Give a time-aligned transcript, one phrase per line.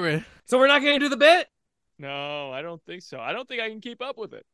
[0.00, 0.24] That's.
[0.46, 1.48] So we're not going to do the bit?
[1.98, 3.20] No, I don't think so.
[3.20, 4.44] I don't think I can keep up with it.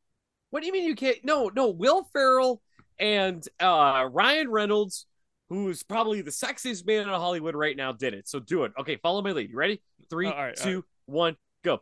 [0.51, 1.19] What do you mean you can't?
[1.25, 1.69] No, no.
[1.69, 2.61] Will Ferrell
[2.99, 5.07] and uh, Ryan Reynolds,
[5.49, 8.29] who's probably the sexiest man in Hollywood right now, did it.
[8.29, 8.73] So do it.
[8.79, 9.51] Okay, follow my lead.
[9.51, 9.81] You ready?
[10.11, 11.81] Three, Uh, all right, all two, one, go.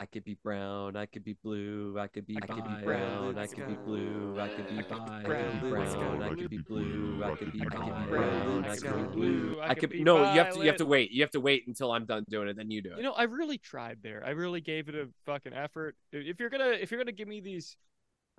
[0.00, 3.34] I could be brown, I could be blue, I could be I could be brown,
[3.34, 6.50] brown, I could be blue, I could be I brown, could be brown, I could
[6.50, 9.58] be blue, I could be I could be brown, I could be blue.
[9.60, 11.10] I I could could be no, you have to you have to wait.
[11.10, 12.98] You have to wait until I'm done doing it, then you do it.
[12.98, 14.22] You know, I really tried there.
[14.24, 15.96] I really gave it a fucking effort.
[16.12, 17.76] If you're gonna if you're gonna give me these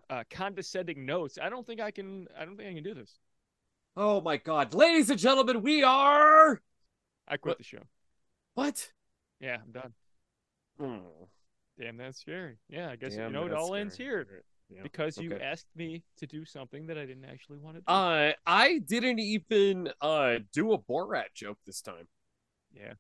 [0.09, 2.27] uh, condescending notes, I don't think I can.
[2.39, 3.19] I don't think I can do this.
[3.97, 4.73] Oh my god.
[4.73, 6.61] Ladies and gentlemen, we are
[7.27, 7.57] I quit What?
[7.57, 7.83] the show.
[8.53, 8.91] what?
[9.41, 9.93] Yeah, I'm done.
[10.79, 11.25] Hmm.
[11.79, 12.57] Damn, that's scary.
[12.69, 14.81] Yeah, I guess Damn, you know it that's all ends here Yeah.
[14.83, 15.43] because you okay.
[15.43, 17.85] asked me to do something that I didn't actually want to do.
[17.87, 22.07] Uh, I didn't even uh do a Borat joke this time.
[22.73, 22.93] yeah,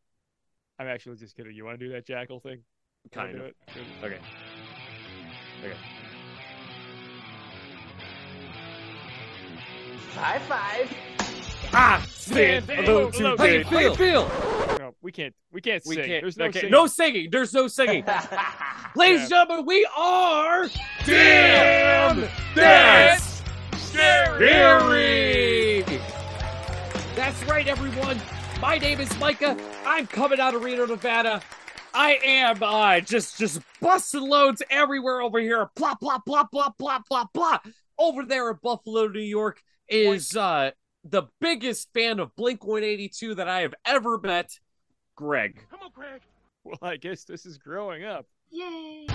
[0.79, 1.53] I'm actually just kidding.
[1.53, 2.63] You want to do that jackal thing?
[3.11, 3.45] Kind of.
[3.47, 3.55] it?
[4.03, 4.19] Okay.
[5.63, 5.75] Okay.
[10.13, 10.97] High five.
[11.73, 13.65] Ah, Stand stand a a little little too too big.
[13.65, 14.68] How you feel?
[15.01, 15.33] No, we can't.
[15.51, 16.05] We can't We sing.
[16.05, 16.21] can't.
[16.23, 16.71] There's no okay, singing.
[16.71, 17.29] no singing.
[17.31, 18.03] There's no singing.
[18.95, 20.67] Ladies and gentlemen, we are
[21.05, 23.41] Damn That's
[23.77, 24.47] Scary.
[24.47, 25.99] Scary.
[27.15, 28.19] That's right, everyone.
[28.61, 29.57] My name is Micah.
[29.85, 31.41] I'm coming out of Reno, Nevada.
[31.93, 35.69] I am uh, just just busting loads everywhere over here.
[35.75, 37.59] Blah blah blah blah blah blah blah.
[37.97, 40.71] Over there in Buffalo, New York, is uh,
[41.03, 44.51] the biggest fan of Blink 182 that I have ever met,
[45.23, 45.59] Greg.
[45.69, 46.21] Come on, Greg.
[46.63, 48.25] Well, I guess this is growing up.
[48.51, 49.05] Yay.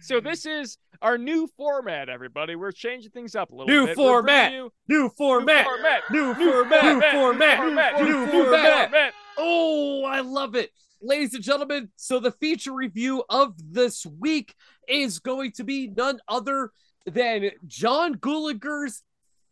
[0.00, 2.54] So this is our new format, everybody.
[2.54, 3.96] We're changing things up a little New bit.
[3.96, 4.50] Format.
[4.50, 5.64] bringing you- New format.
[5.66, 6.02] New format.
[6.10, 6.84] New format.
[6.84, 7.58] New format.
[7.58, 8.02] New format.
[8.02, 9.14] New format.
[9.38, 10.70] Oh, I love it.
[11.02, 14.54] Ladies and gentlemen, so the feature review of this week
[14.88, 16.70] is going to be none other
[17.06, 19.02] than John Gulager's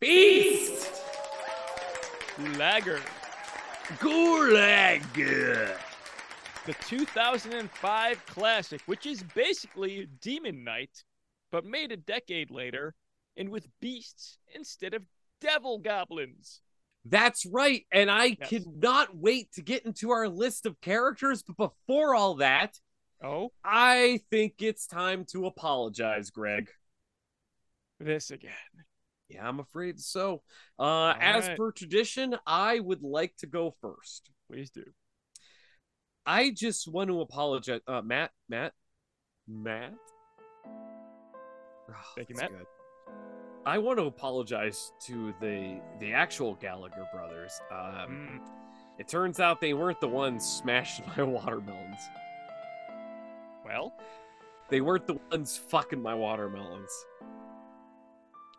[0.01, 0.94] Feast.
[2.39, 3.01] Lager.
[3.99, 5.03] Gulag.
[6.67, 11.05] The 2005 classic, which is basically Demon Knight,
[11.53, 12.95] but made a decade later
[13.37, 15.03] and with beasts instead of
[15.41, 16.61] devil goblins.
[17.05, 17.87] That's right.
[17.93, 18.49] And I Yes.
[18.49, 21.43] cannot wait to get into our list of characters.
[21.43, 22.81] But before all that,
[23.23, 26.71] Oh, I think it's time to apologize, Greg.
[28.01, 28.53] this again.
[29.29, 30.43] Yeah, I'm afraid so.
[30.79, 31.57] Uh, as right.
[31.57, 34.31] per tradition, I would like to go first.
[34.51, 34.85] Please do.
[36.27, 37.81] I just want to apologize.
[37.87, 38.73] Uh, Matt, Matt,
[39.49, 39.95] Matt.
[40.67, 42.51] Oh, Thank you, Matt.
[42.51, 42.67] good.
[43.67, 47.61] I want to apologize to the the actual Gallagher brothers.
[47.71, 47.79] Um,
[48.11, 48.41] Mm,
[48.99, 52.01] it turns out they weren't the ones smashing my watermelons.
[53.65, 53.95] well,
[54.69, 56.91] They weren't the ones fucking my watermelons.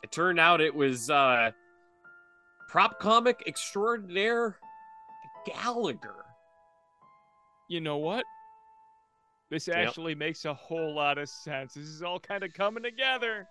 [0.06, 1.50] It turned out it was uh,
[2.70, 4.56] prop comic extraordinaire
[5.48, 6.26] Gallagher.
[7.70, 8.24] you know what?
[9.50, 9.78] This Yep.
[9.78, 11.74] actually makes a whole lot of sense.
[11.74, 13.48] This is all kind of coming together.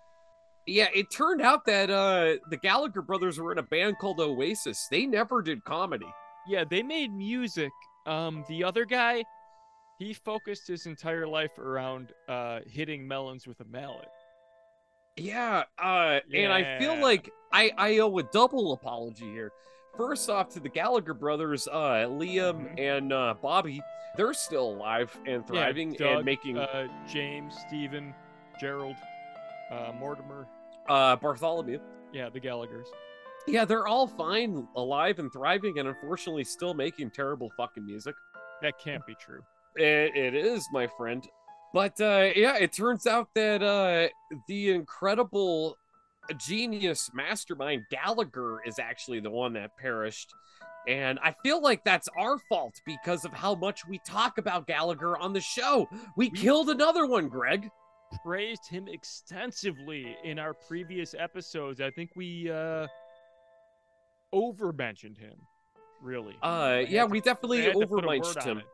[0.65, 4.87] Yeah, it turned out that uh the Gallagher brothers were in a band called Oasis.
[4.89, 6.07] They never did comedy.
[6.47, 7.71] Yeah, they made music.
[8.05, 9.25] Um, the other guy,
[9.99, 14.07] he focused his entire life around uh hitting melons with a mallet.
[15.17, 19.51] Yeah, uh and I feel like I I owe a double apology here.
[19.97, 22.79] First off to the Gallagher brothers, uh Liam Mhm.
[22.79, 23.81] and uh Bobby,
[24.17, 28.13] they're still alive and thriving yeah, Doug, and making uh, uh James, Stephen,
[28.59, 28.97] Gerald,
[29.71, 30.47] uh Mortimer.
[30.89, 31.79] uh Bartholomew.
[32.11, 32.87] Yeah, the Gallagher's.
[33.47, 38.15] Yeah, they're all fine, alive and thriving and unfortunately still making terrible fucking music.
[38.61, 39.43] That can't be true.
[39.75, 41.23] It, it is, my friend.
[41.75, 44.07] But uh, yeah, it turns out that uh,
[44.47, 45.75] the incredible
[46.39, 50.33] genius mastermind Gallagher is actually the one that perished
[50.87, 55.17] And I feel like that's our fault because of how much we talk about Gallagher
[55.17, 55.89] on the show.
[56.15, 57.69] We We- killed another one, Greg.
[58.23, 61.81] Praised him extensively in our previous episodes.
[61.81, 62.87] I think we uh
[64.31, 65.35] over mentioned him.
[66.01, 66.37] Really.
[66.41, 68.57] Uh, yeah, we definitely had to put a word overmatched on him.
[68.59, 68.65] it.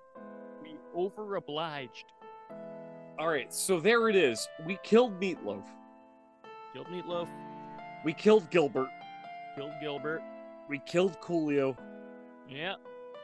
[0.61, 2.05] We over obliged.
[3.21, 4.49] All right, so there it is.
[4.65, 5.63] We killed Meatloaf.
[6.73, 7.27] Killed Meatloaf.
[8.03, 8.89] We killed Gilbert.
[9.55, 10.23] Killed Gilbert.
[10.67, 11.77] We killed Coolio.
[12.49, 12.77] Yeah.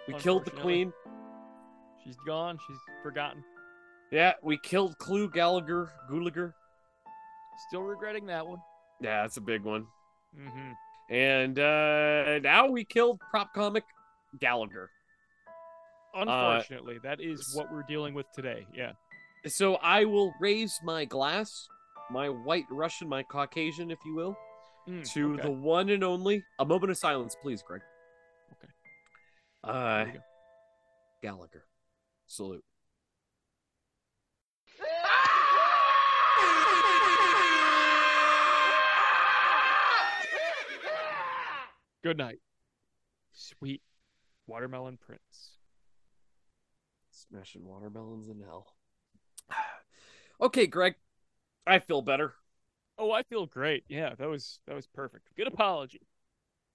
[0.08, 0.94] We killed the Queen.
[2.04, 2.60] She's gone.
[2.68, 3.44] She's forgotten.
[4.12, 6.54] Yeah, we killed Clu Gallagher, Gulager.
[7.68, 8.60] Still regretting that one.
[9.02, 9.88] Yeah, that's a big one.
[10.40, 11.16] Mm-hmm.
[11.16, 13.84] And uh now we killed prop comic
[14.40, 14.92] Gallagher.
[16.14, 18.68] Unfortunately, that is what we're dealing with today.
[18.76, 18.92] Yeah.
[19.46, 21.68] So I will raise my glass,
[22.12, 24.38] my white Russian, my Caucasian, if you will,
[24.88, 25.44] Mm, to okay.
[25.44, 26.44] the one and only.
[26.60, 27.82] A moment of silence, please, Greg.
[28.54, 28.72] Okay.
[29.64, 30.20] Uh, There you go.
[31.22, 31.64] Gallagher.
[32.26, 32.64] Salute.
[42.04, 42.40] Good night.
[43.34, 43.82] Sweet
[44.46, 45.58] watermelon prince.
[47.12, 48.68] Smashing watermelons in hell.
[50.42, 50.96] Okay, Greg.
[51.66, 52.34] I feel better.
[52.98, 53.84] Oh, I feel great.
[53.88, 55.30] Yeah, that was that was perfect.
[55.36, 56.02] Good apology.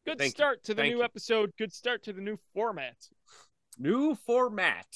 [0.05, 0.37] Good Thank you.
[0.37, 1.05] start to the Thank new you.
[1.05, 1.53] episode.
[1.59, 2.97] Good start to the new format.
[3.79, 4.87] New format.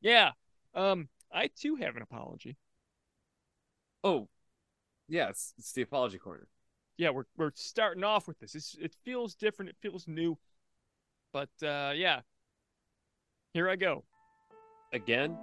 [0.00, 0.32] Yeah.
[0.74, 2.56] Um, I too have an apology.
[4.02, 4.28] Oh,
[5.08, 6.48] yes, it's the apology corner.
[6.96, 8.54] Yeah, we're we're starting off with this.
[8.54, 9.70] It's, it feels different.
[9.70, 10.38] It feels new.
[11.32, 12.20] But uh, yeah.
[13.52, 14.04] Here I go
[14.92, 15.36] Again,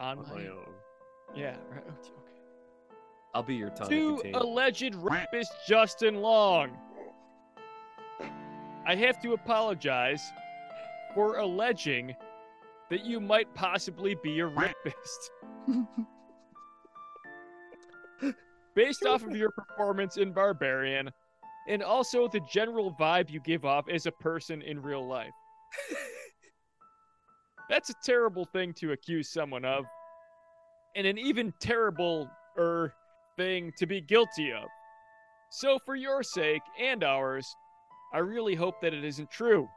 [0.00, 0.83] on on my, my own.
[1.34, 1.56] Yeah.
[1.70, 1.84] Right.
[1.86, 2.10] Okay.
[3.34, 4.38] I'll be your tonic to container.
[4.38, 6.70] alleged rapist Justin Long.
[8.86, 10.22] I have to apologize
[11.14, 12.14] for alleging
[12.90, 15.30] that you might possibly be a rapist.
[18.74, 21.10] Based off of your performance in Barbarian,
[21.68, 25.30] and also the general vibe you give off as a person in real life.
[27.70, 29.84] That's a terrible thing to accuse someone of,
[30.96, 32.92] and an even terrible er
[33.36, 34.68] thing to be guilty of.
[35.50, 37.46] So, for your sake and ours,
[38.12, 39.68] I really hope that it isn't true.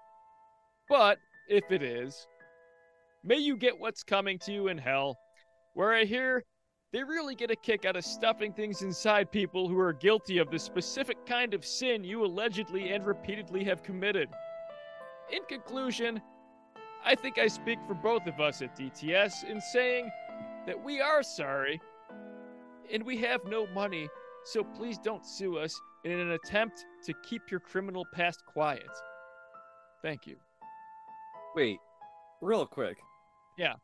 [0.90, 1.18] But
[1.50, 2.28] if it is,
[3.24, 5.18] may you get what's coming to you in hell,
[5.74, 6.44] where I hear
[6.94, 10.50] they really get a kick out of stuffing things inside people who are guilty of
[10.50, 14.30] the specific kind of sin you allegedly and repeatedly have committed.
[15.31, 16.22] In conclusion,
[17.06, 20.10] I think I speak for both of us at DTS in saying
[20.68, 21.81] that we are sorry
[22.92, 24.08] and we have no money,
[24.44, 28.88] so please don't sue us in an attempt to keep your criminal past quiet.
[30.04, 30.36] Thank you.
[31.56, 31.80] Wait,
[32.42, 32.98] real quick.
[33.58, 33.75] Yeah.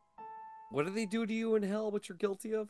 [0.71, 1.89] What do they do to you in hell?
[1.91, 2.69] What you're guilty of?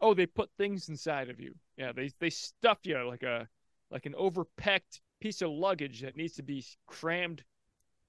[0.00, 1.54] Oh, they put things inside of you.
[1.76, 3.48] Yeah, they they stuff you like a
[3.90, 7.44] like an overpacked piece of luggage that needs to be crammed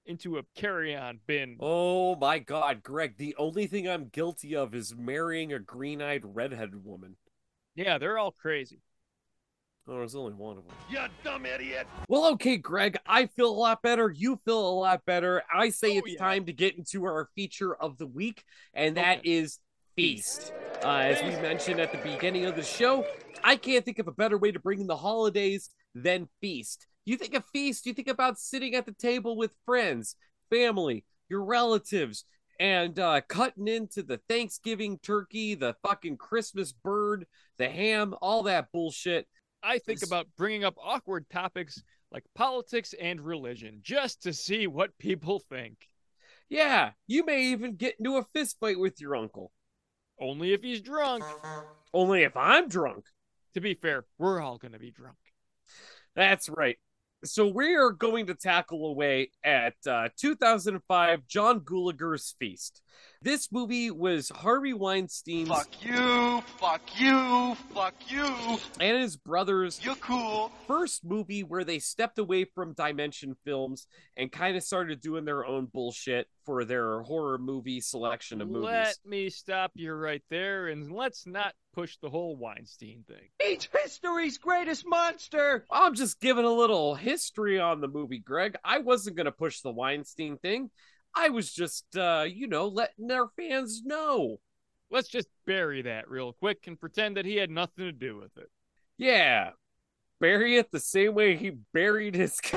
[0.06, 1.56] into a carry-on bin.
[1.60, 3.16] Oh my God, Greg!
[3.16, 7.16] The only thing I'm guilty of is marrying a green-eyed redheaded woman.
[7.74, 8.80] Yeah, they're all crazy.
[9.88, 10.74] Oh, there's only one of them.
[10.90, 11.86] You dumb idiot.
[12.08, 14.10] Well, okay, Greg, I feel a lot better.
[14.10, 15.42] You feel a lot better.
[15.54, 16.18] I say Oh, it's yeah.
[16.18, 18.42] time to get into our feature of the week,
[18.74, 19.30] and that Okay.
[19.30, 19.60] is
[19.94, 20.52] Feast.
[20.82, 23.06] Uh, as we mentioned at the beginning of the show,
[23.42, 26.86] I can't think of a better way to bring in the holidays than Feast.
[27.06, 30.16] You think of Feast, you think about sitting at the table with friends,
[30.50, 32.24] family, your relatives,
[32.58, 37.26] and uh, cutting into the Thanksgiving turkey, the fucking Christmas bird,
[37.58, 39.26] the ham, all that bullshit.
[39.62, 44.66] I think This- about bringing up awkward topics like politics and religion just to see
[44.66, 45.76] what people think.
[46.48, 49.52] Yeah, you may even get into a fist fight with your uncle.
[50.20, 51.24] Only if he's drunk.
[51.92, 53.04] Only if I'm drunk.
[53.54, 55.16] To be fair, we're all going to be drunk.
[56.14, 56.78] That's right.
[57.26, 62.82] So we are going to tackle away at uh, 2005 John Gulager's Feast.
[63.26, 66.40] This movie was Harvey Weinstein's Fuck you.
[66.60, 67.56] Fuck you.
[67.74, 68.24] Fuck you.
[68.78, 70.52] and his brother's You're cool.
[70.68, 75.44] first movie where they stepped away from Dimension Films and kind of started doing their
[75.44, 78.70] own bullshit for their horror movie selection of movies.
[78.70, 83.28] Let me stop you right there and let's not push the whole Weinstein thing.
[83.42, 85.66] He's history's greatest monster.
[85.68, 88.54] I'm just giving a little history on the movie, Greg.
[88.64, 90.70] I wasn't going to push the Weinstein thing.
[91.16, 94.38] I was just, uh, you know, letting our fans know.
[94.90, 98.36] Let's just bury that real quick and pretend that he had nothing to do with
[98.36, 98.50] it.
[98.98, 99.50] Yeah,
[100.20, 102.38] bury it the same way he buried his.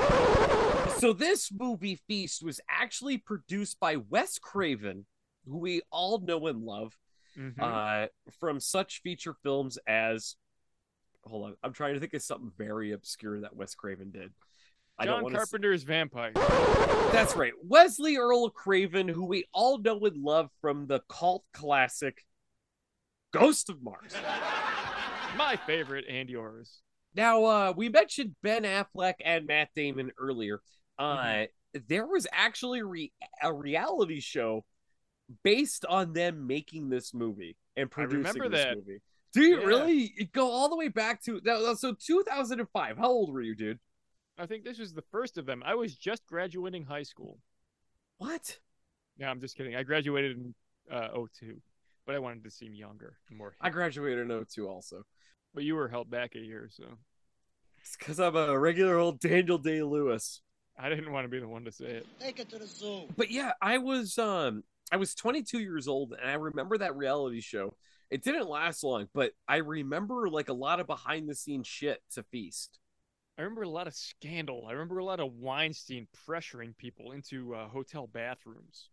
[0.98, 5.06] So this movie Feast was actually produced by Wes Craven,
[5.48, 6.92] who we all know and love
[7.38, 7.54] Mhm.
[7.58, 8.08] uh,
[8.42, 10.36] from such feature films as.
[11.24, 14.34] Hold on, I'm trying to think of something very obscure that Wes Craven did.
[15.00, 15.36] I don't John want.
[15.36, 16.32] Carpenter's Vampire.
[17.12, 22.26] That's right, Wesley Earl Craven, who we all know and love from the cult classic
[23.34, 24.14] Ghost of Mars.
[25.38, 26.82] My favorite and yours.
[27.16, 30.62] Now, uh, we mentioned Ben Affleck and Matt Damon earlier.
[30.98, 31.80] Uh, Mm-hmm.
[31.88, 34.66] there was actually re- a reality show
[35.44, 38.76] based on them making this movie and producing remember this that.
[38.78, 39.00] movie.
[39.34, 39.66] Do you Yeah.
[39.68, 42.98] really go all the way back to no, no, so 2005?
[42.98, 43.80] How old were you, dude?
[44.40, 45.62] I think this was the first of them.
[45.66, 47.40] I was just graduating high school.
[48.18, 48.58] What?
[49.18, 49.76] No, I'm just kidding.
[49.76, 50.56] I graduated in
[50.90, 51.62] uh, 02,
[52.06, 53.56] but I wanted to seem younger and more.
[53.60, 55.04] I graduated in 02 also.
[55.54, 56.86] But you were held back a year, so
[57.82, 60.42] It's because I'm a regular old Daniel Day Lewis.
[60.78, 62.08] I didn't want to be the one to say it.
[62.20, 63.08] Take it to the zoo.
[63.18, 67.42] But yeah, I was um I was 22 years old and I remember that reality
[67.42, 67.76] show.
[68.10, 72.02] It didn't last long, but I remember like a lot of behind the scenes shit
[72.14, 72.80] to Feast.
[73.40, 74.66] I remember a lot of scandal.
[74.68, 78.90] I remember a lot of Weinstein pressuring people into uh, hotel bathrooms.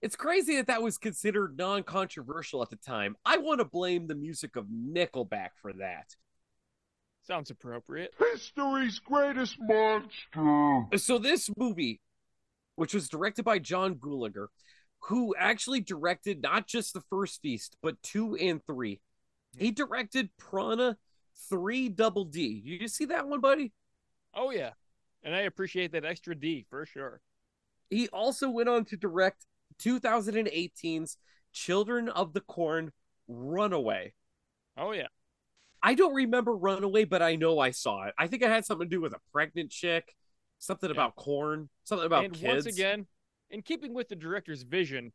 [0.00, 3.16] It's crazy that that was considered non-controversial at the time.
[3.26, 6.16] I want to blame the music of Nickelback for that.
[7.26, 8.14] Sounds appropriate.
[8.18, 10.96] History's greatest monster.
[10.96, 12.00] So this movie,
[12.76, 14.46] which was directed by John Gulager,
[15.00, 19.00] who actually directed not just the first feast, but two and three.
[19.58, 20.96] He directed Piranha
[21.48, 22.60] 3 Double D.
[22.64, 23.72] You see that one, buddy?
[24.34, 24.70] Oh yeah,
[25.22, 27.20] and I appreciate that extra D for sure.
[27.90, 29.46] He also went on to direct
[29.80, 31.16] 2018's
[31.52, 32.92] Children of the Corn
[33.28, 34.12] Runaway.
[34.76, 35.06] Oh yeah,
[35.82, 38.14] I don't remember Runaway, but I know I saw it.
[38.18, 40.14] I think it had something to do with a pregnant chick,
[40.58, 40.94] something Yeah.
[40.94, 42.44] about corn, something about and kids.
[42.44, 43.06] once again,
[43.50, 45.12] in keeping with the director's vision,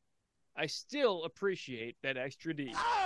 [0.56, 2.72] I still appreciate that extra D.
[2.76, 3.01] Ah!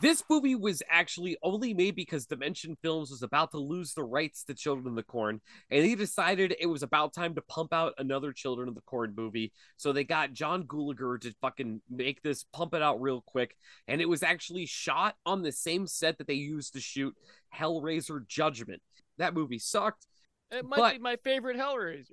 [0.00, 4.44] This movie was actually only made because Dimension Films was about to lose the rights
[4.44, 5.40] to Children of the Corn,
[5.70, 9.14] and he decided it was about time to pump out another Children of the Corn
[9.16, 9.52] movie.
[9.76, 14.00] So they got John Gulager to fucking make this, pump it out real quick, and
[14.00, 17.14] it was actually shot on the same set that they used to shoot
[17.54, 18.82] Hellraiser Judgment.
[19.18, 20.06] That movie sucked.
[20.50, 22.12] It might But- be my favorite Hellraiser.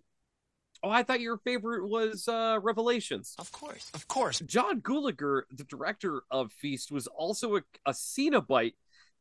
[0.86, 3.34] Oh, I thought your favorite was uh, Revelations.
[3.40, 4.40] Of course, of course.
[4.42, 8.76] John Gulager, the director of Feast, was also a, a Cenobite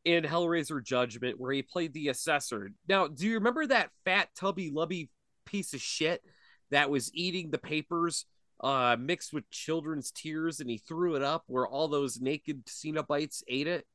[0.04, 2.72] in Hellraiser Judgment, where he played the assessor.
[2.86, 5.08] Now, do you remember that fat, tubby, lubby
[5.46, 6.22] piece of shit
[6.70, 8.26] that was eating the papers
[8.60, 13.42] uh, mixed with children's tears and he threw it up where all those naked Cenobites
[13.48, 13.86] ate it?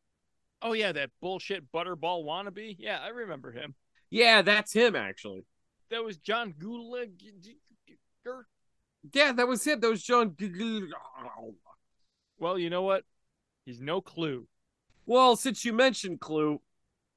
[0.63, 2.77] Oh yeah, that bullshit butterball wannabe.
[2.79, 3.75] Yeah, I remember him.
[4.09, 5.45] Yeah, that's him, actually.
[5.89, 7.12] That was John Gulager.
[9.13, 9.81] Yeah, that was it.
[9.81, 10.36] That was John.
[12.38, 13.03] Well, you know what?
[13.65, 14.48] He's no clue.
[15.05, 16.62] Well, since you mentioned Clue,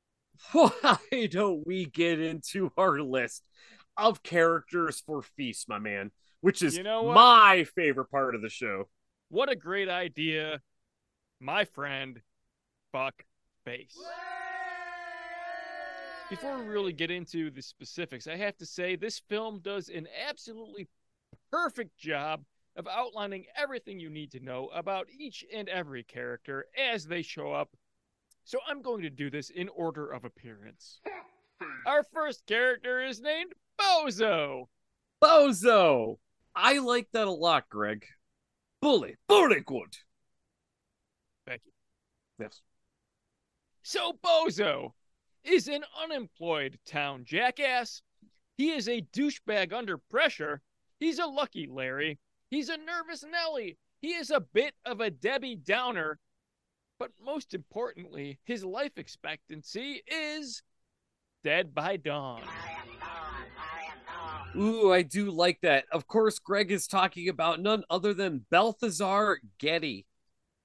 [0.53, 0.99] why
[1.31, 3.43] don't we get into our list
[3.97, 6.11] of characters for Feast, my man?
[6.41, 7.15] Which is You know what?
[7.15, 8.89] my favorite part of the show.
[9.29, 10.61] What a great idea,
[11.41, 12.21] my friend.
[12.93, 13.25] Fuck
[13.65, 13.97] face.
[16.33, 20.09] Before we really get into the specifics, I have to say this film does an
[20.27, 20.89] absolutely
[21.51, 27.05] perfect job of outlining everything you need to know about each and every character as
[27.05, 27.77] they show up.
[28.45, 31.01] So I'm going to do this in order of appearance.
[31.87, 34.69] Our first character is named Bozo.
[35.23, 36.17] Bozo!
[36.57, 38.07] I like that a lot, Greg.
[38.81, 39.17] Bully.
[39.29, 39.99] Bully good.
[41.47, 41.73] Thank you.
[42.39, 42.63] Yes.
[43.83, 44.95] So Bozo
[45.45, 48.03] is an unemployed town jackass.
[48.57, 50.61] He is a douchebag under pressure.
[51.01, 52.19] He's a lucky Larry.
[52.51, 53.79] He's a nervous Nelly.
[54.01, 56.19] He is a bit of a Debbie Downer.
[56.99, 60.63] But most importantly, his life expectancy is
[61.43, 62.43] dead by dawn.
[64.55, 65.87] Ooh, I do like that.
[65.91, 70.07] Of course, Greg is talking about none other than Balthazar Getty.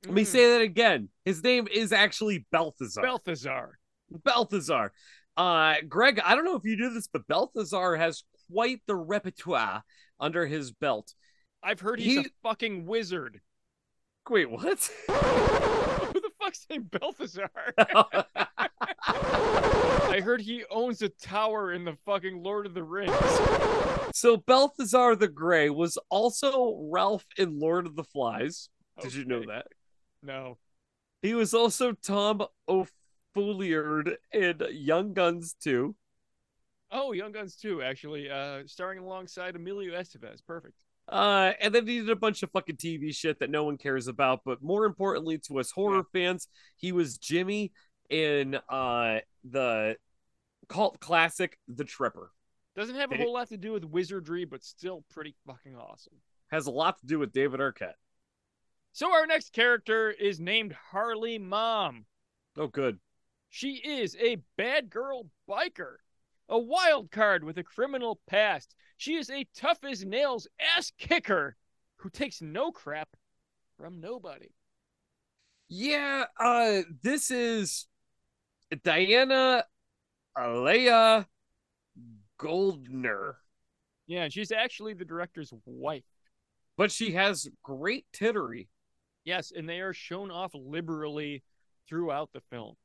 [0.06, 1.10] Let me Mm, say that again.
[1.26, 3.02] His name is actually Balthazar.
[3.02, 3.80] Balthazar.
[4.10, 4.92] Balthazar.
[5.36, 9.84] Uh, Greg, I don't know if you do this, but Balthazar has quite the repertoire
[10.20, 11.14] under his belt.
[11.62, 13.42] I've heard he's He- a fucking wizard.
[14.30, 14.64] Wait, what?
[15.08, 17.50] Who the fuck's named Balthazar?
[19.10, 23.14] I heard he owns a tower in the fucking Lord of the Rings.
[24.14, 28.70] so Balthazar the Grey was also Ralph in Lord of the Flies.
[29.02, 29.68] Did you know that?
[30.24, 30.58] No.
[31.22, 32.44] He was also Tom
[33.40, 35.96] O'Folliard in Young Guns 2.
[36.92, 40.40] Oh, Young Guns too, actually, uh, starring alongside Emilio Estevez.
[40.46, 40.74] Perfect.
[41.10, 44.08] Uh, and then he did a bunch of fucking TV shit that no one cares
[44.08, 44.42] about.
[44.46, 47.72] But more importantly to us horror fans, he was Jimmy
[48.10, 49.98] in uh the
[50.70, 52.32] cult classic The Tripper.
[52.76, 56.14] Doesn't have a it- whole lot to do with wizardry, but still pretty fucking awesome.
[56.52, 57.94] Has a lot to do with David Arquette.
[58.94, 62.06] So our next character is named Harley Mom.
[62.58, 63.00] Oh, good.
[63.58, 65.96] She is a bad girl biker,
[66.48, 68.76] a wild card with a criminal past.
[68.98, 71.56] She is a tough as nails ass kicker
[71.96, 73.10] who takes no crap
[73.76, 74.50] from nobody.
[75.70, 77.88] Yeah, uh, this is
[78.84, 79.66] Diana
[80.38, 81.26] Ayala
[82.38, 83.38] Goldner,
[84.06, 86.04] Yeah, and she's actually the director's wife.
[86.78, 88.70] but she has great tittery.
[89.26, 91.42] Yes, and they are shown off liberally
[91.90, 92.76] throughout the film.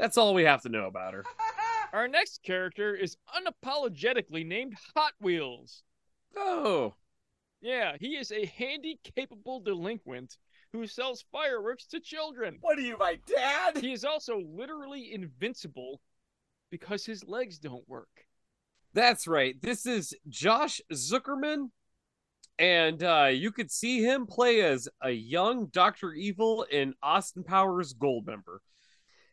[0.00, 1.24] That's all we have to know about her.
[1.92, 5.82] Our next character is unapologetically named Hot Wheels.
[6.34, 6.94] Oh,
[7.60, 10.38] Yeah, he is a handy, capable delinquent
[10.72, 12.56] who sells fireworks to children.
[12.62, 13.76] what are you, my dad?
[13.76, 16.00] He is also literally invincible
[16.70, 18.24] because his legs don't work.
[18.94, 19.60] That's right.
[19.60, 21.70] This is Josh Zuckerman,
[22.58, 27.92] and uh, you could see him play as a young Doctor Evil in Austin Powers
[27.92, 28.60] Goldmember.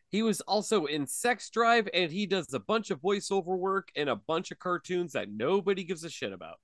[0.09, 4.09] He was also in Sex Drive, and he does a bunch of voiceover work and
[4.09, 6.59] a bunch of cartoons that nobody gives a shit about.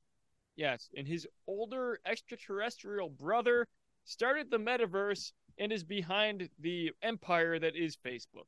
[0.56, 3.68] Yes, and his older extraterrestrial brother
[4.06, 8.48] started the metaverse and is behind the empire that is Facebook.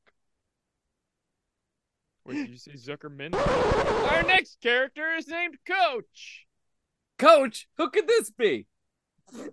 [2.23, 3.35] What did you say, Zuckerman?
[4.11, 6.47] Our next character is named Coach.
[7.19, 8.65] Coach, who could this be?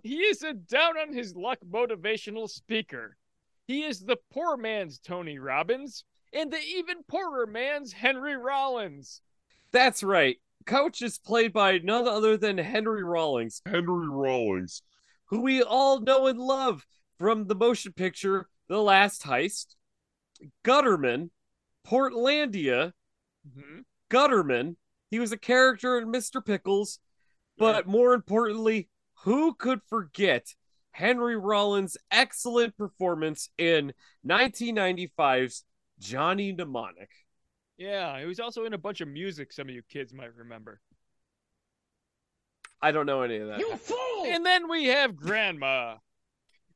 [0.01, 3.17] He is a down on his luck motivational speaker.
[3.67, 6.03] He is the poor man's Tony Robbins
[6.33, 9.21] and the even poorer man's Henry Rollins.
[9.71, 10.37] That's right.
[10.65, 13.61] Coach is played by none other than Henry Rollins.
[13.65, 14.81] Henry Rollins.
[15.27, 16.85] who we all know and love
[17.17, 19.75] from the motion picture The Last Heist,
[20.63, 21.31] Gutterman,
[21.87, 22.93] Portlandia,
[23.47, 23.85] Mhm.
[24.09, 24.75] Gutterman.
[25.09, 26.43] He was a character in Mr.
[26.45, 26.99] Pickles,
[27.57, 28.89] but more importantly,
[29.23, 30.53] who could forget
[30.93, 33.93] Henry Rollins' excellent performance in
[34.25, 35.63] 1995's
[35.99, 37.09] Johnny Mnemonic?
[37.77, 40.79] Yeah, he was also in a bunch of music some of you kids might remember.
[42.81, 43.59] I don't know any of that.
[43.59, 44.25] You fool!
[44.27, 45.95] And then we have Grandma,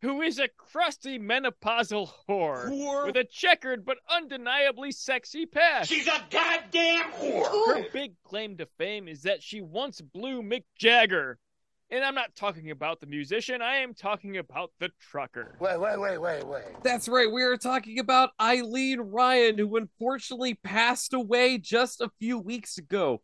[0.01, 5.89] who is a crusty menopausal whore, with a checkered but undeniably sexy past.
[5.89, 7.75] She's a goddamn whore.
[7.75, 11.37] Her big claim to fame is that she once blew Mick Jagger.
[11.89, 15.55] And I'm not talking about the musician, I am talking about the trucker.
[15.61, 16.63] Wait, wait, wait, wait, wait.
[16.83, 17.31] That's right.
[17.31, 23.21] We are talking about Eileen Ryan, who unfortunately passed away just a few weeks ago,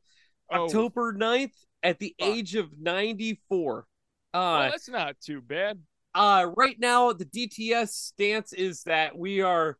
[0.49, 1.51] Oh, October 9th,
[1.83, 2.29] at the Fuck.
[2.29, 3.85] age of 94.
[4.33, 5.81] well, Uh, that's not too bad.
[6.15, 9.77] uh, right now, the DTS stance is that we are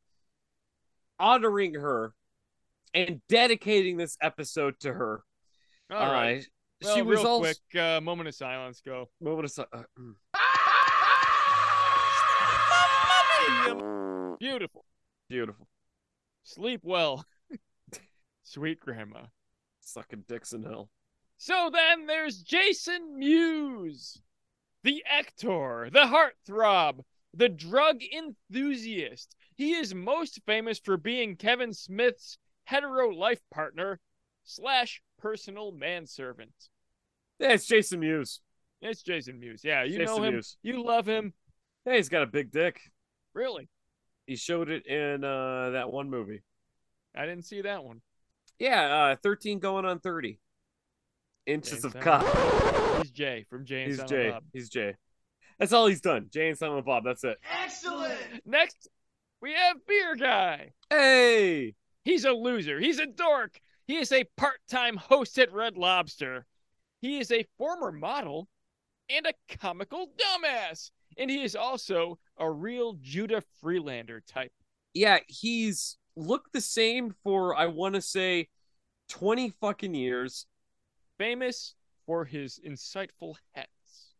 [1.19, 2.13] honoring her
[2.93, 5.23] and dedicating this episode to her.
[5.89, 6.45] All right.
[6.83, 7.53] Well, she was real also.
[7.53, 8.81] quick, uh, moment of silence.
[8.85, 9.09] Go.
[9.21, 9.71] Moment of silence.
[9.73, 10.15] uh, mm.
[14.39, 14.85] Beautiful.
[15.29, 15.67] Beautiful.
[16.43, 17.25] Sleep well.
[18.43, 19.21] Sweet grandma.
[19.79, 20.89] Sucking dicks in hell.
[21.37, 24.21] So then there's Jason Mewes,
[24.83, 27.01] the actor, the heartthrob,
[27.33, 29.35] the drug enthusiast.
[29.55, 33.99] He is most famous for being Kevin Smith's hetero life partner
[34.43, 36.69] slash personal manservant.
[37.43, 38.39] Yeah, it's Jason Mewes.
[38.81, 39.63] It's Jason Mewes.
[39.65, 40.33] Yeah, you Jason know him.
[40.35, 40.55] Mewes.
[40.63, 41.33] You love him.
[41.83, 42.79] Hey, he's got a big dick.
[43.33, 43.67] Really?
[44.25, 46.41] He showed it in uh, that one movie.
[47.13, 47.99] I didn't see that one.
[48.59, 50.39] Yeah, uh, 13 going on 30
[51.45, 53.01] inches Jay of cock.
[53.01, 54.29] He's Jay from Jay and He's Silent Jay.
[54.29, 54.43] Bob.
[54.53, 54.95] He's Jay.
[55.59, 56.29] That's all he's done.
[56.31, 57.03] Jay and Silent Bob.
[57.03, 57.37] That's it.
[57.61, 58.17] Excellent.
[58.45, 58.87] Next,
[59.41, 60.71] we have Beer Guy.
[60.89, 61.75] Hey,
[62.05, 62.79] He's a loser.
[62.79, 63.59] He's a dork.
[63.85, 66.45] He is a part time host at Red Lobster.
[67.03, 68.47] He is a former model
[69.09, 70.89] and a comical dumbass.
[71.17, 74.53] And he is also a real Judah Friedlander type.
[74.93, 78.47] yeah, he's looked the same for I want to say
[79.09, 80.45] 20 fucking years,
[81.17, 84.13] Famous for his insightful hats.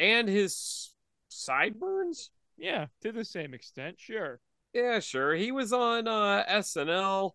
[0.00, 0.90] and his
[1.28, 2.30] sideburns.
[2.58, 4.40] Yeah, to the same extent, sure.
[4.74, 5.34] Yeah, sure.
[5.34, 7.30] He was on uh, SNL,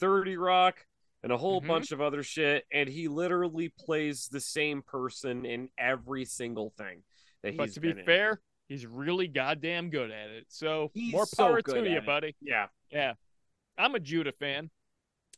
[0.00, 0.86] 30 Rock,
[1.26, 1.66] and a whole Mhm.
[1.66, 2.64] bunch of other shit.
[2.70, 7.02] And he literally plays the same person in every single thing
[7.42, 8.04] that he's But to be in.
[8.04, 10.46] fair, he's really goddamn good at it.
[10.48, 12.06] So He's more power good to you, it.
[12.06, 12.36] buddy.
[12.40, 12.68] Yeah.
[12.90, 13.14] Yeah.
[13.76, 14.70] I'm a Judah fan.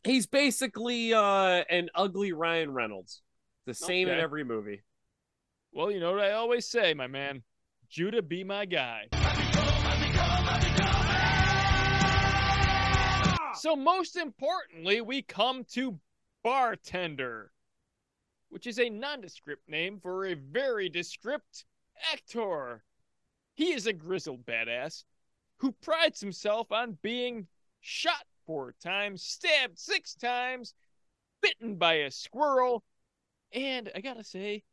[0.03, 3.23] He's basically uh an ugly Ryan Reynolds.
[3.65, 4.83] The same in every movie.
[5.71, 7.43] Well, you know what I always say, my man.
[7.89, 9.07] Judah be my guy.
[13.59, 15.99] So, most importantly, we come to
[16.43, 17.51] bartender,
[18.49, 21.65] which is a nondescript name for a very descript
[22.13, 22.83] actor.
[23.55, 25.03] He is a grizzled badass
[25.57, 27.47] who prides himself on being
[27.81, 30.73] shot four times, stabbed six times,
[31.41, 32.83] bitten by a squirrel,
[33.51, 34.63] and I gotta say,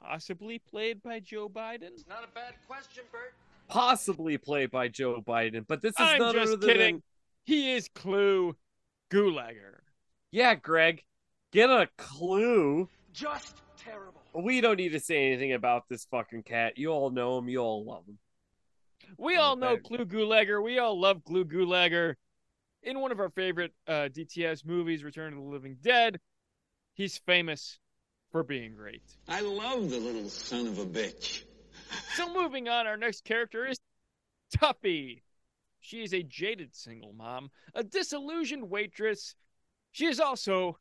[0.00, 2.06] possibly played by Joe Biden.
[2.08, 3.34] Not a bad question, Bert.
[3.68, 6.96] Possibly played by Joe Biden, but this is I'm none just other kidding.
[6.96, 7.02] than
[7.48, 8.54] He is Clu
[9.10, 9.78] Gulager.
[10.30, 11.02] Yeah, Greg.
[11.50, 12.90] Get a clue.
[13.10, 14.20] Just terrible.
[14.34, 16.76] We don't need to say anything about this fucking cat.
[16.76, 17.48] You all know him.
[17.48, 18.18] You all love him.
[19.16, 19.80] We all know Okay.
[19.82, 20.62] Clu Gulager.
[20.62, 22.16] We all love Clu Gulager.
[22.82, 26.20] In one of our favorite uh, DTS movies, Return of the Living Dead,
[26.92, 27.78] he's famous
[28.30, 29.02] for being great.
[29.26, 31.44] I love the little son of a bitch.
[32.14, 33.78] So moving on, our next character is
[34.54, 35.22] Tuffy.
[35.88, 39.34] She is a jaded single mom, a disillusioned waitress.
[39.90, 40.78] She is also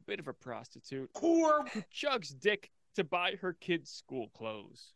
[0.00, 1.62] a bit of a prostitute who
[1.94, 4.94] chugs dick to buy her kids' school clothes.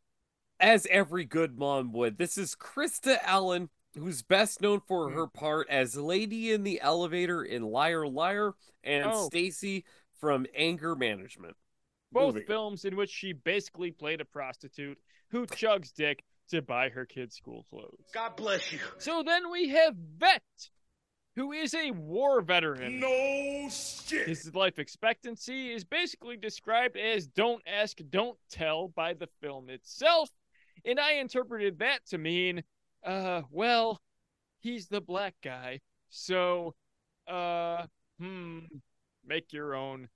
[0.59, 2.17] As every good mom would.
[2.17, 5.17] This is Krista Allen, who's best known for mm-hmm.
[5.19, 9.27] her part as Lady in the Elevator in Liar Liar and Oh.
[9.27, 9.85] Stacy
[10.19, 11.59] from Anger Management.
[12.11, 16.89] Both Moving films in which she basically played a prostitute who chugs dick to buy
[16.89, 18.11] her kids' school clothes.
[18.13, 18.79] God bless you.
[18.99, 20.43] So then we have Vet,
[21.37, 23.01] who is a war veteran.
[23.01, 24.29] No shit.
[24.29, 30.31] His life expectancy is basically described as don't ask, don't tell by the film itself.
[30.85, 32.63] And I interpreted that to mean,
[33.05, 34.01] uh, well,
[34.61, 35.81] he's the black guy.
[36.09, 36.75] So,
[37.29, 37.87] uh,
[38.19, 38.61] hmm,
[39.27, 40.09] make your own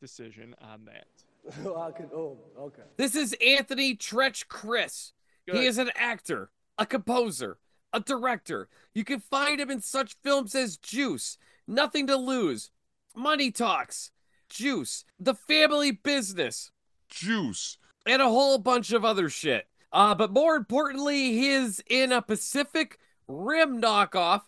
[0.00, 1.06] decision on that.
[1.64, 2.82] Oh, could, oh, okay.
[2.98, 5.14] This is Anthony Treach Criss.
[5.48, 5.56] Good.
[5.60, 7.58] He is an actor, a composer,
[7.92, 8.68] a director.
[8.94, 12.70] You can find him in such films as Juice, Nothing to Lose,
[13.16, 14.10] Money Talks,
[14.50, 16.70] Juice, The Family Business,
[17.08, 17.78] Juice.
[18.06, 19.66] and a whole bunch of other shit.
[19.92, 24.42] Uh, but more importantly, he is in a Pacific Rim knockoff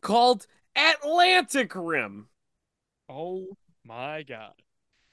[0.00, 2.28] called Atlantic Rim.
[3.08, 4.52] Oh my god.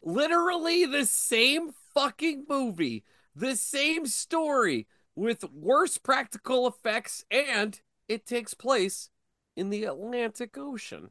[0.02, 3.04] literally the same fucking movie,
[3.36, 4.88] the same story
[5.18, 9.10] with worse practical effects, and it takes place
[9.56, 11.10] in the Atlantic Ocean.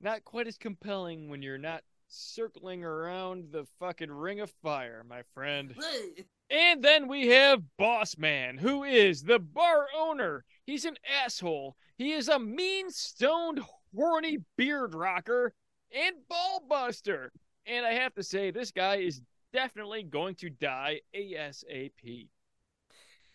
[0.00, 5.22] Not quite as compelling when you're not circling around the fucking ring of fire, my
[5.34, 5.74] friend.
[6.48, 10.44] And then we have Boss Man, who is the bar owner.
[10.64, 11.76] He's an asshole.
[11.98, 13.60] He is a mean, stoned,
[13.94, 15.54] horny beard rocker
[15.92, 17.32] and ball buster.
[17.66, 19.20] And I have to say, this guy is
[19.52, 22.28] definitely going to die ASAP.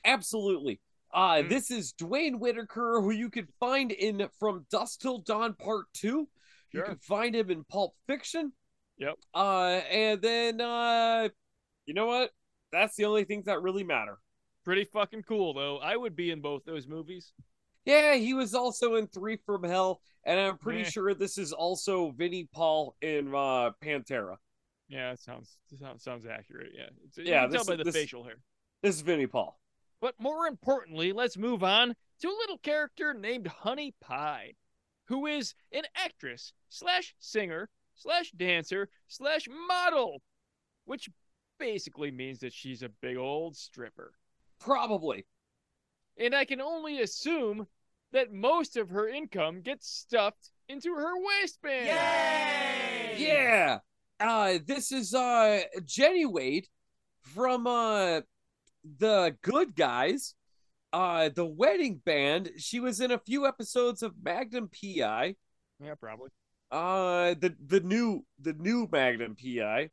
[0.06, 0.80] Absolutely.
[1.14, 1.50] Uh, Hmm.
[1.50, 6.28] This is Dwayne Whitaker, who you can find in From Dusk Till Dawn Part 2.
[6.72, 8.52] You can find him in Pulp Fiction.
[8.98, 9.16] Yep.
[9.34, 11.30] Uh, and then, uh,
[11.86, 12.32] you know what?
[12.74, 14.18] That's the only things that really matter.
[14.66, 15.78] Pretty fucking cool, though.
[15.78, 17.32] I would be in both those movies.
[17.86, 20.90] Yeah, he was also in Three from Hell, and I'm pretty Yeah.
[20.90, 24.36] sure this is also Vinnie Paul in uh, Pantera.
[24.90, 26.72] Yeah, that sounds sounds, sounds accurate.
[26.76, 28.36] Yeah, it's, you Yeah, can tell by the this- facial hair.
[28.82, 29.58] This is Vinnie Paul.
[30.06, 34.54] But more importantly, let's move on to a little character named Honey Pie,
[35.06, 40.22] who is an actress slash singer slash dancer slash model,
[40.86, 41.10] which
[41.58, 44.14] basically means that she's a big old stripper.
[44.60, 45.26] Probably.
[46.20, 47.66] And I can only assume
[48.12, 51.88] that most of her income gets stuffed into her waistband.
[51.88, 53.16] Yay!
[53.18, 53.80] Yeah.
[54.20, 56.68] Uh, this is uh Jenny Wade
[57.24, 58.22] from uh
[59.00, 60.36] the Good Guys.
[60.94, 62.52] Uh, the wedding band.
[62.58, 65.36] She was in a few episodes of Magnum PI.
[65.84, 66.30] Yeah, probably.
[66.72, 69.90] Uh, the the new the new Magnum PI.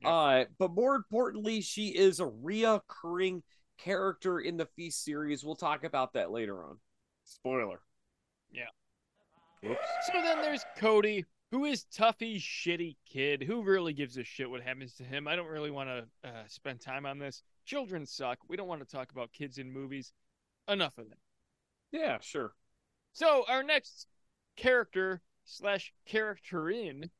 [0.00, 0.08] Yeah.
[0.08, 3.42] Uh, but more importantly, she is a reoccurring
[3.78, 5.44] character in the Feast series.
[5.44, 6.78] We'll talk about that later on.
[7.24, 7.80] Spoiler.
[8.50, 8.68] Yeah.
[9.64, 9.78] Oops.
[10.06, 14.62] So then there's Cody, who is Tuffy's shitty kid, who really gives a shit what
[14.62, 15.26] happens to him.
[15.28, 17.42] I don't really want to uh, spend time on this.
[17.68, 18.38] Children suck.
[18.48, 20.14] We don't want to talk about kids in movies.
[20.68, 21.18] Enough of that.
[21.92, 22.52] Yeah, sure.
[23.12, 24.06] So our next
[24.56, 27.10] character slash characterin,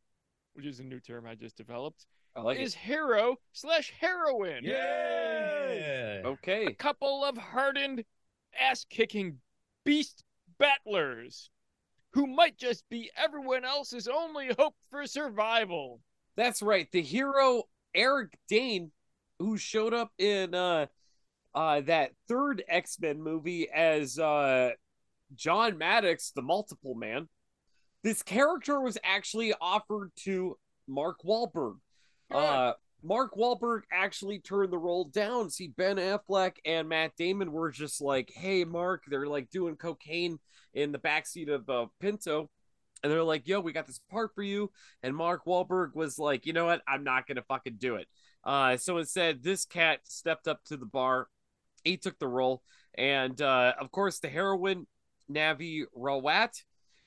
[0.55, 4.65] which is a new term I just developed, I like is hero slash heroine.
[4.65, 6.23] Yeah.
[6.25, 6.65] Okay.
[6.65, 8.05] A couple of hardened,
[8.59, 9.41] ass kicking
[9.85, 10.25] beast
[10.59, 11.51] battlers.
[12.15, 16.01] who might just be everyone else's only hope for survival.
[16.37, 16.91] That's right.
[16.91, 18.93] The hero Eric Dane,
[19.39, 20.87] who showed up in uh
[21.55, 24.71] uh that third X-Men movie as uh
[25.35, 27.29] John Maddox, the multiple man.
[28.03, 31.77] This character was actually offered to Mark Wahlberg.
[32.31, 32.73] Uh
[33.03, 35.51] Mark Wahlberg actually turned the role down.
[35.51, 40.39] See, Ben Affleck and Matt Damon were just like, "Hey, Mark," they're like doing cocaine
[40.75, 42.51] in the backseat of uh, Pinto,
[43.03, 44.71] and they're like, "Yo, we got this part for you."
[45.03, 46.83] And Mark Wahlberg was like, "You know what?
[46.89, 48.09] I'm not gonna fucking do it."
[48.49, 51.27] Uh, so instead, this cat stepped up to the bar.
[51.85, 52.63] He took the role,
[52.95, 54.87] and uh, of course, the heroine
[55.31, 56.63] Navi Rawat,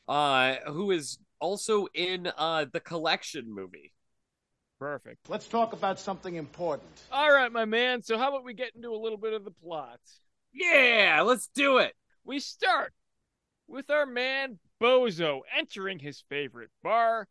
[0.08, 3.91] uh, who is also in uh, the Collection movie.
[4.80, 5.30] Perfect.
[5.30, 6.91] Let's talk about something important.
[7.12, 8.04] All right, my man.
[8.04, 9.99] So, how about we get into a little bit of the plot?
[10.54, 11.93] Yeah, let's do it.
[12.23, 12.93] We start
[13.67, 17.27] with our man Bozo entering his favorite bar,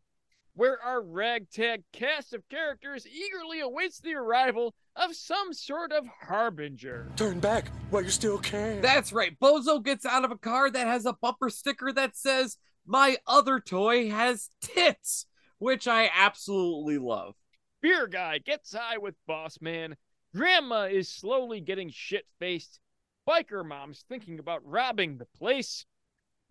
[0.53, 7.07] where our ragtag cast of characters eagerly awaits the arrival of some sort of harbinger.
[7.15, 8.81] Turn back while you still can.
[8.81, 9.37] That's right.
[9.39, 13.59] Bozo gets out of a car that has a bumper sticker that says, My other
[13.59, 15.25] toy has tits,
[15.59, 17.35] which I absolutely love.
[17.81, 19.95] Beer guy gets high with boss man.
[20.35, 22.79] Grandma is slowly getting shit faced.
[23.27, 25.85] Biker mom's thinking about robbing the place.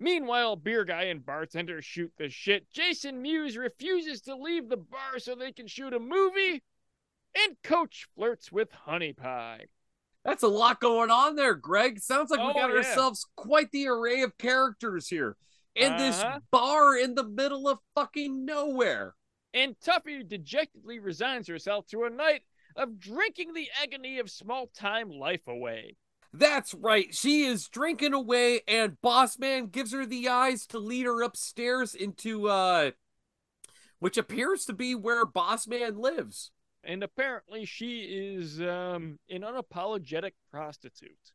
[0.00, 2.70] Meanwhile, beer guy and bartender shoot the shit.
[2.70, 6.62] Jason Mewes refuses to leave the bar so they can shoot a movie.
[7.36, 9.66] And Coach flirts with Honey Pie.
[10.24, 12.00] That's a lot going on there, Greg.
[12.00, 12.76] Sounds like we Oh, got yeah.
[12.76, 15.36] ourselves quite the array of characters here
[15.74, 16.40] in this Uh-huh.
[16.50, 19.14] bar in the middle of fucking nowhere.
[19.52, 22.42] And Tuffy dejectedly resigns herself to a night
[22.74, 25.96] of drinking the agony of small time life away.
[26.32, 27.12] That's right.
[27.14, 31.94] She is drinking away, and Boss Man gives her the eyes to lead her upstairs
[31.94, 32.92] into uh
[33.98, 36.52] which appears to be where Boss Man lives.
[36.82, 41.32] And apparently she is um an unapologetic prostitute.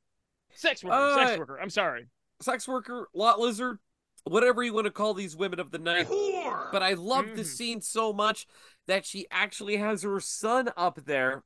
[0.53, 1.59] Sex worker, sex Uh, worker.
[1.61, 2.07] I'm sorry.
[2.41, 3.79] Sex worker, lot lizard,
[4.23, 6.07] whatever you want to call these women of the night.
[6.71, 7.45] But I love the Mhm.
[7.45, 8.47] scene so much
[8.87, 11.43] that she actually has her son up there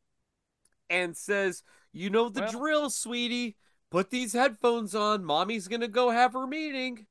[0.90, 3.56] and says, You know the Well- drill, sweetie.
[3.90, 5.24] Put these headphones on.
[5.26, 7.08] Mommy's going to go have her meeting.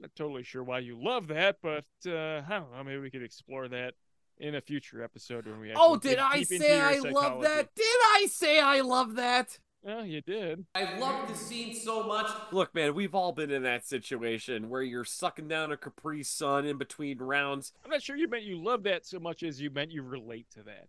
[0.00, 2.82] Not totally sure why you love that, but uh, I don't know.
[2.84, 3.94] Maybe we could explore that
[4.38, 5.72] in a future episode when we.
[5.76, 7.74] Oh, did I say I love that?
[7.74, 9.58] Did I say I love that?
[9.82, 10.66] Well, you did.
[10.74, 12.30] I love the scene so much.
[12.52, 16.66] Look, man, we've all been in that situation where you're sucking down a Capri Sun
[16.66, 17.72] in between rounds.
[17.84, 20.46] I'm not sure you meant you love that so much as you meant you relate
[20.54, 20.88] to that.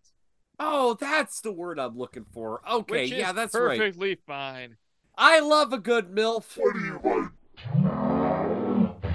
[0.60, 2.62] Oh, that's the word I'm looking for.
[2.70, 3.80] Okay, Which yeah, is that's right.
[3.80, 4.78] perfectly fine.
[5.18, 6.58] I love a good MILF.
[6.58, 7.32] What do you like?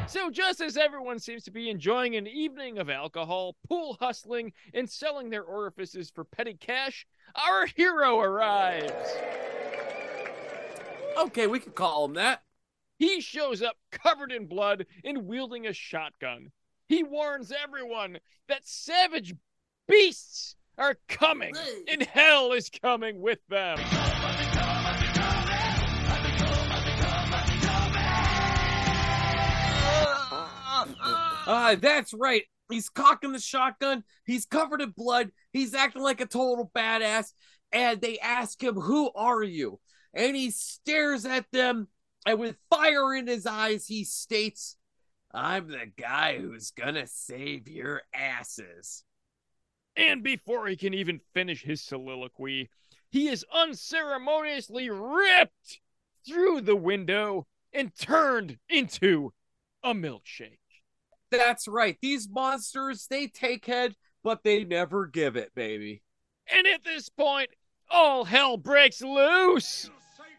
[0.08, 4.88] So, just as everyone seems to be enjoying an evening of alcohol, pool hustling, and
[4.88, 8.92] selling their orifices for petty cash, our hero arrives.
[11.18, 12.42] Okay, we could call him that.
[12.98, 16.50] He shows up covered in blood and wielding a shotgun.
[16.88, 18.18] He warns everyone
[18.48, 19.34] that savage
[19.88, 21.54] beasts are coming,
[21.88, 23.78] and hell is coming with them.
[31.46, 32.42] Uh, that's right.
[32.68, 34.02] He's cocking the shotgun.
[34.24, 35.30] He's covered in blood.
[35.52, 37.32] He's acting like a total badass.
[37.72, 39.78] And they ask him, Who are you?
[40.12, 41.88] And he stares at them.
[42.26, 44.76] And with fire in his eyes, he states,
[45.32, 49.04] I'm the guy who's gonna save your asses.
[49.96, 52.68] And before he can even finish his soliloquy,
[53.10, 55.80] he is unceremoniously ripped
[56.26, 59.32] through the window and turned into
[59.82, 60.58] a milkshake.
[61.30, 61.96] That's right.
[62.00, 66.02] These monsters, they take head, but they never give it, baby.
[66.50, 67.50] And at this point,
[67.90, 69.90] all hell breaks loose.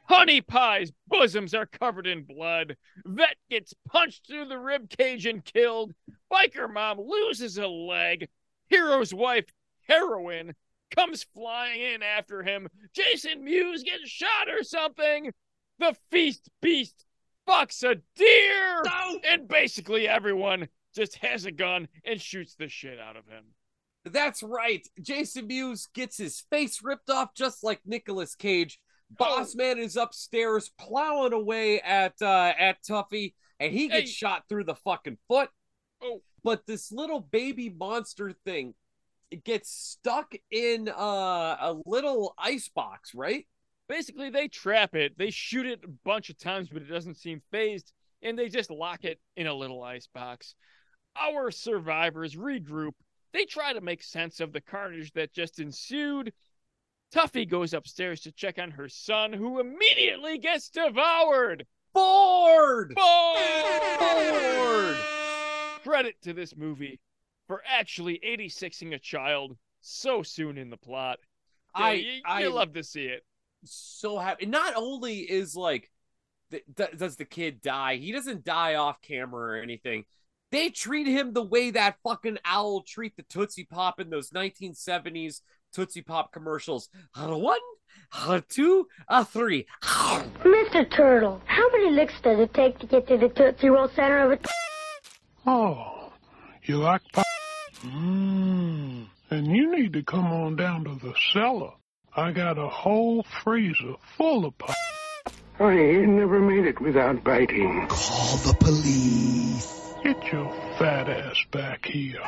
[0.06, 2.78] Honey Pie's bosoms are covered in blood.
[3.06, 5.94] Vet gets punched through the rib cage and killed.
[6.32, 8.30] Biker mom loses a leg.
[8.70, 9.46] Hero's wife,
[9.88, 10.54] heroin,
[10.96, 12.68] comes flying in after him.
[12.94, 15.32] Jason Mewes gets shot or something.
[15.80, 17.06] The feast beast
[17.48, 18.84] fucks a deer.
[19.30, 23.44] And basically everyone just has a gun and shoots the shit out of him.
[24.06, 24.88] That's right.
[25.02, 28.80] Jason Mewes gets his face ripped off just like Nicolas Cage.
[29.12, 29.58] Boss Oh.
[29.58, 34.16] Man is upstairs plowing away at uh at Tuffy and he gets Hey.
[34.16, 35.50] shot through the fucking foot.
[36.02, 36.22] Oh.
[36.44, 38.74] But this little baby monster thing
[39.30, 40.94] it gets stuck in uh,
[41.60, 43.46] a little ice box, right?
[43.90, 47.42] basically they trap it they shoot it a bunch of times but it doesn't seem
[47.52, 50.56] phased and they just lock it in a little ice box.
[51.16, 52.94] Our survivors regroup.
[53.34, 56.34] They try to make sense of the carnage that just ensued.
[57.14, 61.66] Tuffy goes upstairs to check on her son, who immediately gets devoured.
[61.94, 62.94] Bored!
[62.96, 64.00] Bored.
[64.00, 65.17] Bored.
[65.88, 67.00] Credit to this movie
[67.48, 71.20] for actually 86ing a child so soon in the plot.
[71.78, 73.24] Yeah, I you, I you love to see it.
[73.64, 74.46] so happy.
[74.48, 75.90] Not only is like,
[76.52, 77.96] th- th- does the kid die?
[77.96, 80.04] He doesn't die off camera or anything.
[80.52, 85.42] They treat him the way that fucking owl treat the Tootsie Pop in those 1970s
[85.74, 86.90] Tootsie Pop commercials.
[87.16, 87.60] A one,
[88.28, 89.68] a two, a three.
[89.84, 90.90] Mr.
[90.90, 94.32] Turtle, how many licks does it take to get to the Tootsie Roll center of
[94.32, 94.46] it?
[95.50, 96.12] Oh,
[96.64, 97.24] you like pie?
[97.76, 99.06] Mmm.
[99.30, 101.72] And you need to come on down to the cellar.
[102.14, 104.74] I got a whole freezer full of pie.
[105.58, 107.88] I ain't never made it without biting.
[107.88, 109.94] Call the police.
[110.04, 112.20] Get your fat ass back here.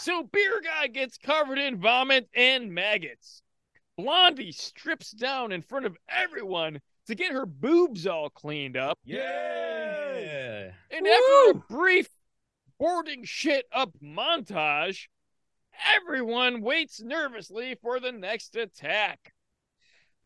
[0.00, 3.42] So Beer Guy gets covered in vomit and maggots.
[3.96, 8.98] Blondie strips down in front of everyone to get her boobs all cleaned up.
[9.04, 10.70] Yeah.
[10.90, 12.08] And after a brief
[12.78, 15.06] boarding shit up montage,
[15.96, 19.32] everyone waits nervously for the next attack.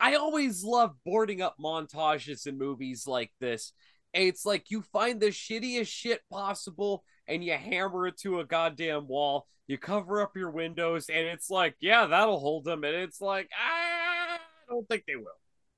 [0.00, 3.72] I always love boarding up montages in movies like this.
[4.14, 9.06] It's like you find the shittiest shit possible and you hammer it to a goddamn
[9.08, 9.46] wall.
[9.66, 12.84] You cover up your windows and it's like, yeah, that'll hold them.
[12.84, 15.26] And it's like, "Ah, I don't think they will.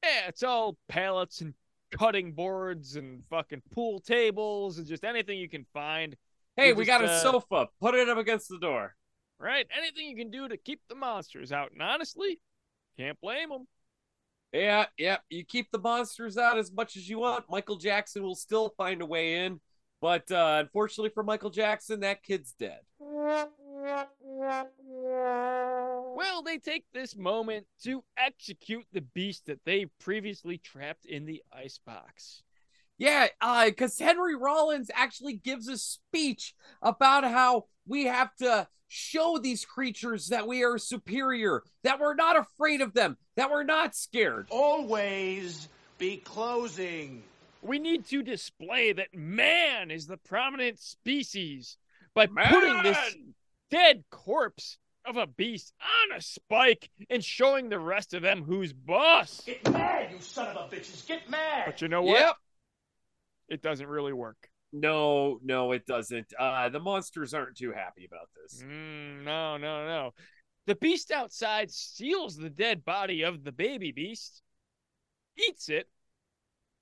[0.04, 1.54] Yeah, it's all pallets and
[1.90, 6.16] cutting boards and fucking pool tables and just anything you can find.
[6.61, 7.68] Hey, we just, got a uh, sofa.
[7.81, 8.94] Put it up against the door.
[9.38, 9.66] Right?
[9.77, 11.73] Anything you can do to keep the monsters out.
[11.73, 12.40] And honestly,
[12.99, 13.66] can't blame them.
[14.53, 15.18] Yeah, yeah.
[15.31, 17.46] You keep the monsters out as much as you want.
[17.49, 19.61] Michael Jackson will still find a way in.
[20.03, 22.81] But uh, unfortunately for Michael Jackson, that kid's dead.
[26.16, 31.42] Well, they take this moment to execute the beast that they previously trapped in the
[31.53, 32.42] icebox.
[33.00, 39.38] Yeah, uh, because Henry Rollins actually gives a speech about how we have to show
[39.38, 43.96] these creatures that we are superior, that we're not afraid of them, that we're not
[43.96, 44.48] scared.
[44.50, 47.22] Always be closing.
[47.62, 51.78] We need to display that man is the prominent species
[52.14, 52.98] by putting this
[53.70, 58.74] dead corpse of a beast on a spike and showing the rest of them who's
[58.74, 59.40] boss.
[59.46, 61.06] Get mad, you son of a bitches.
[61.06, 61.62] Get mad.
[61.64, 62.20] But you know what?
[62.20, 62.36] Yep.
[63.50, 64.48] It doesn't really work.
[64.72, 66.32] No, no, it doesn't.
[66.38, 68.62] Uh, the monsters aren't too happy about this.
[68.62, 70.14] Mm, no, no, no.
[70.66, 74.42] The beast outside steals the dead body of the baby beast,
[75.36, 75.88] eats it,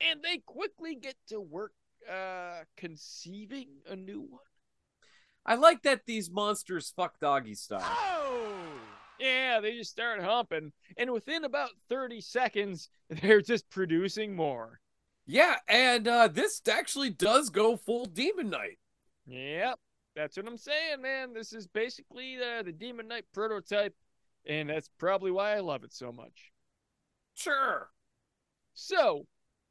[0.01, 1.73] and they quickly get to work
[2.11, 4.41] uh conceiving a new one.
[5.47, 7.81] I like that these monsters fuck doggy style.
[7.83, 8.55] Oh!
[9.19, 14.81] Yeah, they just start humping, and within about 30 seconds, they're just producing more.
[15.31, 18.79] Yeah, and uh, this actually does go full Demon Knight.
[19.27, 19.79] Yep,
[20.17, 21.35] that's what I'm saying, man.
[21.35, 23.95] This is basically the, the Demon Knight prototype,
[24.47, 26.53] and that's probably why I love it so much.
[27.35, 27.91] Sure.
[28.73, 29.27] So,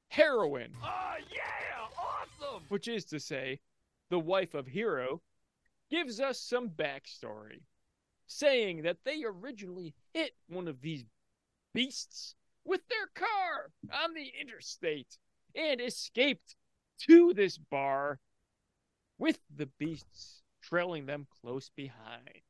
[0.09, 0.73] heroine.
[0.83, 2.61] Oh, yeah, awesome!
[2.69, 3.59] Which is to say,
[4.11, 5.23] the wife of Hero
[5.89, 7.63] gives us some backstory,
[8.27, 11.03] saying that they originally hit one of these
[11.73, 13.71] beasts with their car
[14.03, 15.17] on the interstate
[15.57, 16.55] and escaped
[16.99, 18.19] to this bar
[19.17, 22.41] with the beasts trailing them close behind.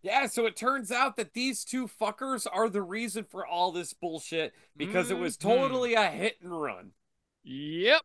[0.00, 3.92] Yeah, so it turns out that these two fuckers are the reason for all this
[3.92, 5.40] bullshit because it was Mhm.
[5.40, 6.94] totally a hit and run.
[7.42, 8.02] Yep.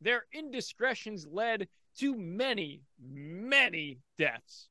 [0.00, 4.68] Their indiscretions led to many, many deaths.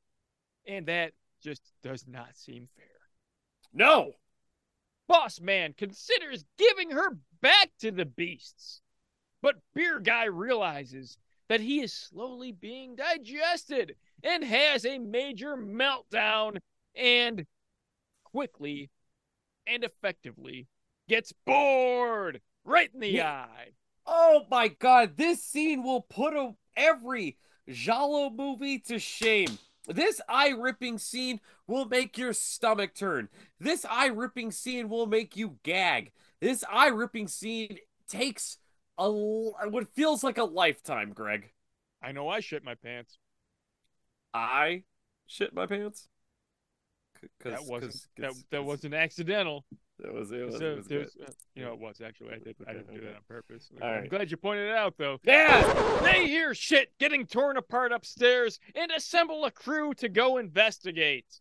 [0.66, 3.10] And that just does not seem fair.
[3.72, 4.14] No.
[5.06, 8.82] Boss Man considers giving her back to the beasts.
[9.46, 13.94] But Beer Guy realizes that he is slowly being digested
[14.24, 16.58] and has a major meltdown
[16.96, 17.46] and
[18.24, 18.90] quickly
[19.64, 20.66] and effectively
[21.08, 23.46] gets bored right in the Yeah.
[23.48, 23.68] eye.
[24.04, 27.38] Oh my god, this scene will put a, every
[27.68, 29.58] giallo movie to shame.
[29.86, 33.28] This eye ripping scene will make your stomach turn.
[33.60, 36.10] This eye ripping scene will make you gag.
[36.40, 37.78] This eye ripping scene
[38.08, 38.58] takes
[38.98, 41.50] a what feels like a lifetime, Greg.
[42.02, 43.18] I know I shit my pants.
[44.34, 44.84] I
[45.26, 46.08] shit my pants.
[47.44, 49.64] That wasn't 'cause- that, 'cause- that wasn't accidental.
[49.98, 50.30] It was.
[50.30, 50.58] It was.
[50.58, 52.34] So it was there's, uh, you know, it was actually.
[52.34, 52.56] I did.
[52.66, 53.70] I didn't do that on purpose.
[53.80, 55.18] I'm glad you pointed it out, though.
[55.24, 56.00] Yeah.
[56.02, 61.40] They hear shit getting torn apart upstairs and assemble a crew to go investigate.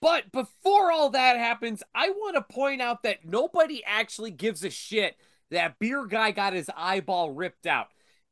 [0.00, 4.70] But before all that happens, I want to point out that nobody actually gives a
[4.70, 5.16] shit
[5.50, 7.88] that beer guy got his eyeball ripped out.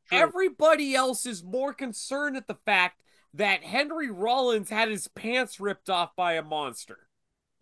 [0.09, 0.19] True.
[0.19, 3.03] Everybody else is more concerned at the fact
[3.35, 7.09] that Henry Rollins had his pants ripped off by a monster.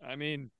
[0.05, 0.51] I mean,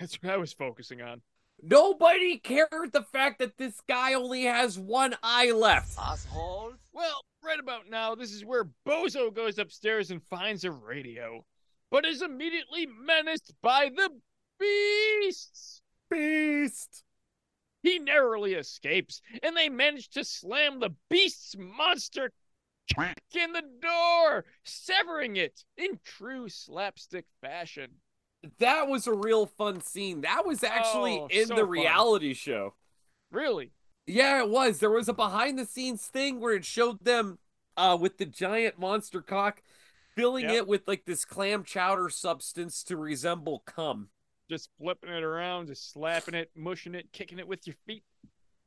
[0.00, 1.20] that's what I was focusing on.
[1.62, 5.98] Nobody cared the fact that this guy only has one eye left.
[5.98, 6.74] Asshole.
[6.92, 11.44] Well, right about now, this is where Bozo goes upstairs and finds a radio,
[11.90, 14.10] but is immediately menaced by the
[14.58, 15.82] beasts.
[16.10, 17.04] Beast.
[17.82, 22.32] He narrowly escapes, and they manage to slam the beast's monster
[23.34, 27.90] in the door, severing it in true slapstick fashion.
[28.58, 30.22] That was a real fun scene.
[30.22, 31.70] That was actually Oh, in so the fun.
[31.70, 32.74] reality show.
[33.30, 33.72] Really?
[34.06, 34.78] Yeah, it was.
[34.80, 37.38] There was a behind the scenes thing where it showed them
[37.76, 39.62] uh with the giant monster cock
[40.16, 40.54] filling Yep.
[40.54, 44.08] it with like this clam chowder substance to resemble cum.
[44.48, 48.02] Just flipping it around, just slapping it, mushing it, kicking it with your feet.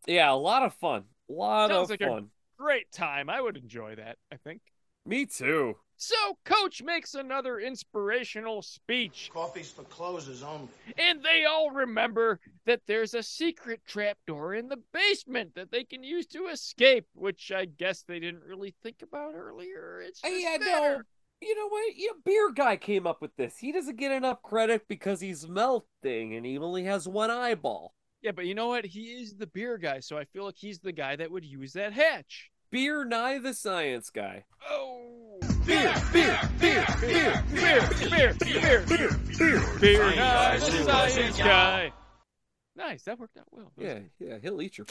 [0.07, 1.03] Yeah, a lot of fun.
[1.29, 2.27] A lot Sounds of like a- fun.
[2.57, 3.29] Great time.
[3.29, 4.61] I would enjoy that, I think.
[5.05, 5.75] Me too.
[5.97, 6.15] So,
[6.45, 10.67] Coach makes another inspirational speech, Coffee's for closers only.
[10.97, 16.03] and they all remember that there's a secret trapdoor in the basement that they can
[16.03, 20.01] use to escape, which I guess they didn't really think about earlier.
[20.03, 21.01] It's just yeah, no.
[21.41, 21.93] You know what?
[21.95, 23.57] Yeah, beer guy came up with this.
[23.57, 27.93] He doesn't get enough credit because he's melting and he only has one eyeball.
[28.21, 28.85] Yeah, but you know what?
[28.85, 31.73] He is the beer guy, so I feel like he's the guy that would use
[31.73, 32.51] that hatch.
[32.69, 34.45] Beer Nye the Science Guy.
[34.69, 41.93] Oh, Beer, beer, beer, beer, beer, beer, beer, beer, beer, beer guy, the science guy.
[42.75, 43.71] Nice, that worked out well.
[43.77, 44.87] Yeah, yeah, he'll eat your.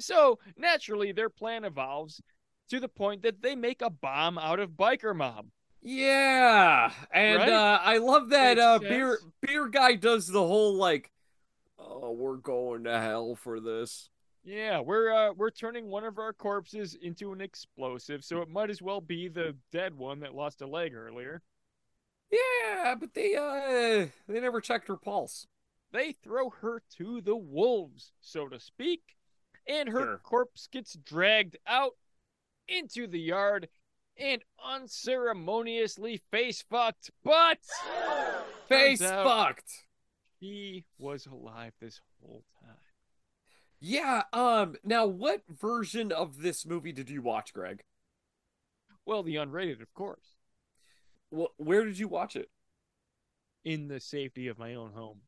[0.00, 2.20] So naturally, their plan evolves
[2.68, 5.52] to the point that they make a bomb out of biker Mom.
[5.80, 7.48] Yeah, and Right?
[7.52, 11.10] uh, I love that uh, beer beer guy does the whole like,
[11.78, 14.10] oh, we're going to hell for this.
[14.44, 18.70] Yeah, we're uh, we're turning one of our corpses into an explosive, so it might
[18.70, 21.42] as well be the dead one that lost a leg earlier.
[22.30, 25.46] Yeah, but they uh they never checked her pulse.
[25.92, 29.16] They throw her to the wolves, so to speak,
[29.66, 30.20] and her Sure.
[30.22, 31.92] corpse gets dragged out
[32.68, 33.68] into the yard
[34.16, 37.10] and unceremoniously face fucked.
[37.24, 37.58] But
[38.68, 39.84] Face fucked.
[40.40, 42.74] He was alive this whole time.
[43.80, 44.22] Yeah.
[44.32, 44.76] Um.
[44.84, 47.82] Now, what version of this movie did you watch, Greg?
[49.06, 50.34] Well, the unrated, of course,
[51.30, 52.50] Well, where did you watch it?
[53.64, 55.20] in the safety of my own home.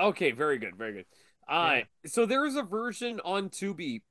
[0.00, 1.04] Okay, very good, very good.
[1.48, 4.02] Uh, so there is a version on Tubi,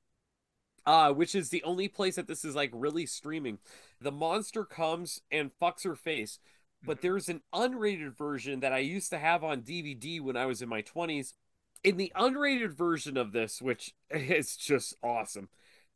[0.86, 3.58] uh, which is the only place that this is like really streaming.
[4.00, 6.38] The monster comes and fucks her face,
[6.84, 10.62] but there's an unrated version that I used to have on DVD when I was
[10.62, 11.34] in my twenties.
[11.84, 15.48] In the unrated version of this, which is just awesome,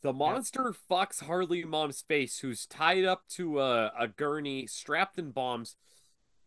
[0.03, 5.31] the monster fucks Harley Mom's face, who's tied up to a, a gurney, strapped in
[5.31, 5.77] bombs,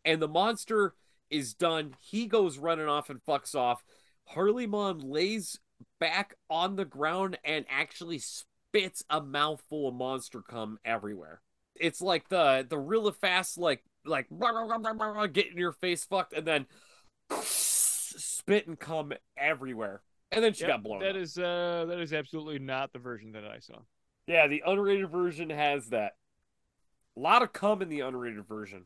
[0.03, 0.95] and the monster
[1.29, 1.95] is done.
[1.99, 3.83] He goes running off and fucks off.
[4.27, 5.59] Harley Mom lays
[5.99, 11.41] back on the ground and actually spits a mouthful of monster cum everywhere.
[11.75, 14.27] It's like the the really fast like like
[15.33, 16.65] getting your face fucked and then
[17.41, 20.01] spit and cum everywhere.
[20.31, 20.99] And then she Yep, got blown.
[20.99, 21.15] That up.
[21.17, 23.79] is uh that is absolutely not the version that I saw.
[24.27, 26.13] Yeah, the unrated version has that.
[27.15, 28.85] A lot of cum in the unrated version.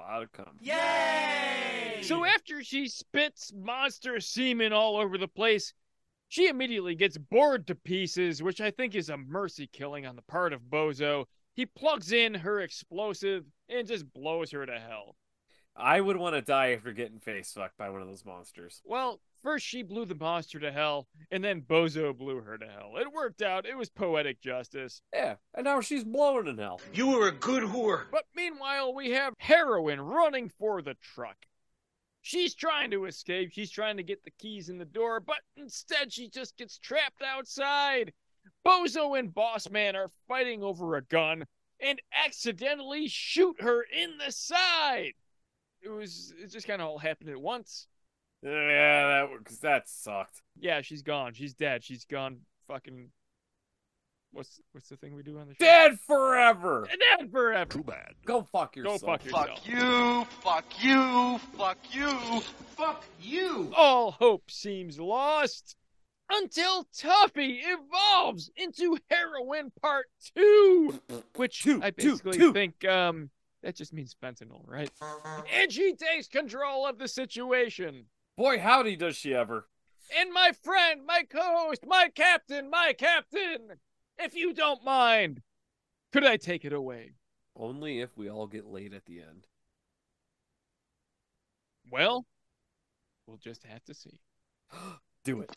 [0.00, 0.58] A lot of cum.
[0.60, 2.00] Yay!
[2.02, 5.72] So after she spits monster semen all over the place,
[6.28, 10.22] she immediately gets bored to pieces, which I think is a mercy killing on the
[10.22, 11.24] part of Bozo.
[11.54, 15.16] He plugs in her explosive and just blows her to hell.
[15.74, 18.82] I would want to die after getting face fucked by one of those monsters.
[18.84, 22.94] Well, first she blew the monster to hell, and then Bozo blew her to hell.
[22.96, 23.64] It worked out.
[23.64, 25.00] It was poetic justice.
[25.14, 26.80] Yeah, and now she's blowing in hell.
[26.92, 28.02] You were a good whore.
[28.10, 31.36] But meanwhile, we have Heroin running for the truck.
[32.28, 33.52] She's trying to escape.
[33.52, 37.22] She's trying to get the keys in the door, but instead she just gets trapped
[37.22, 38.12] outside.
[38.66, 41.46] Bozo and Boss Man are fighting over a gun
[41.80, 45.14] and accidentally shoot her in the side.
[45.80, 47.86] It was it just kind of all happened at once.
[48.42, 50.42] Yeah, that because that sucked.
[50.60, 51.32] Yeah, she's gone.
[51.32, 51.82] She's dead.
[51.82, 53.08] She's gone fucking
[54.32, 55.64] what's what's the thing we do on the show?
[55.64, 56.86] Dead forever.
[57.18, 57.70] Dead forever.
[57.70, 58.14] Too bad.
[58.24, 59.00] Go fuck yourself.
[59.00, 59.48] Go fuck yourself.
[59.48, 62.40] Fuck you, fuck you, fuck you,
[62.76, 63.72] fuck you.
[63.76, 65.76] All hope seems lost
[66.30, 70.06] until Tuffy evolves into Heroin Part
[70.36, 71.00] Two,
[71.36, 72.52] which Two, I two, basically two.
[72.52, 73.30] think um
[73.62, 74.90] that just means fentanyl, right?
[75.52, 78.04] And she takes control of the situation.
[78.36, 79.66] Boy, howdy does she ever.
[80.16, 83.72] And my friend, my co-host, my captain, my captain,
[84.18, 85.42] if you don't mind,
[86.12, 87.12] could I take it away?
[87.56, 89.46] Only if we all get laid at the end.
[91.90, 92.26] Well,
[93.26, 94.20] we'll just have to see.
[95.24, 95.50] Do it.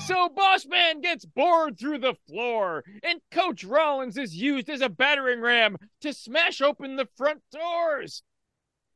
[0.00, 5.42] So Bossman gets bored through the floor, and Coach Rollins is used as a battering
[5.42, 8.22] ram to smash open the front doors.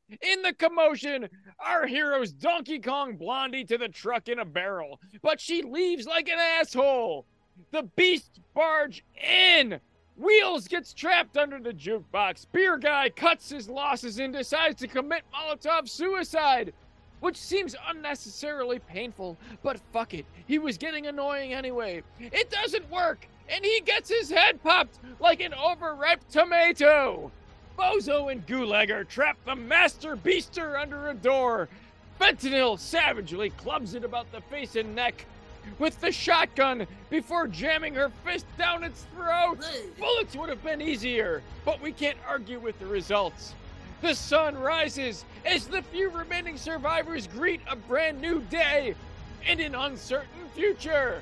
[0.09, 1.29] In the commotion,
[1.59, 6.29] our heroes Donkey Kong Blondie to the truck in a barrel, but she leaves like
[6.29, 7.27] an asshole.
[7.71, 9.79] The beast barge in.
[10.15, 12.45] Wheels gets trapped under the jukebox.
[12.51, 16.73] Beer guy cuts his losses and decides to commit Molotov suicide
[17.23, 22.03] which seems unnecessarily painful, but fuck it, he was getting annoying anyway.
[22.19, 27.31] It doesn't work, and he gets his head popped like an overripe tomato.
[27.79, 31.69] Bozo and Gulager trap the Master Beaster under a door.
[32.19, 35.25] Fentanyl savagely clubs it about the face and neck
[35.79, 39.59] with the shotgun before jamming her fist down its throat.
[39.99, 43.53] Bullets would have been easier, but we can't argue with the results.
[44.01, 48.95] The sun rises as the few remaining survivors greet a brand new day
[49.47, 51.21] and an uncertain future.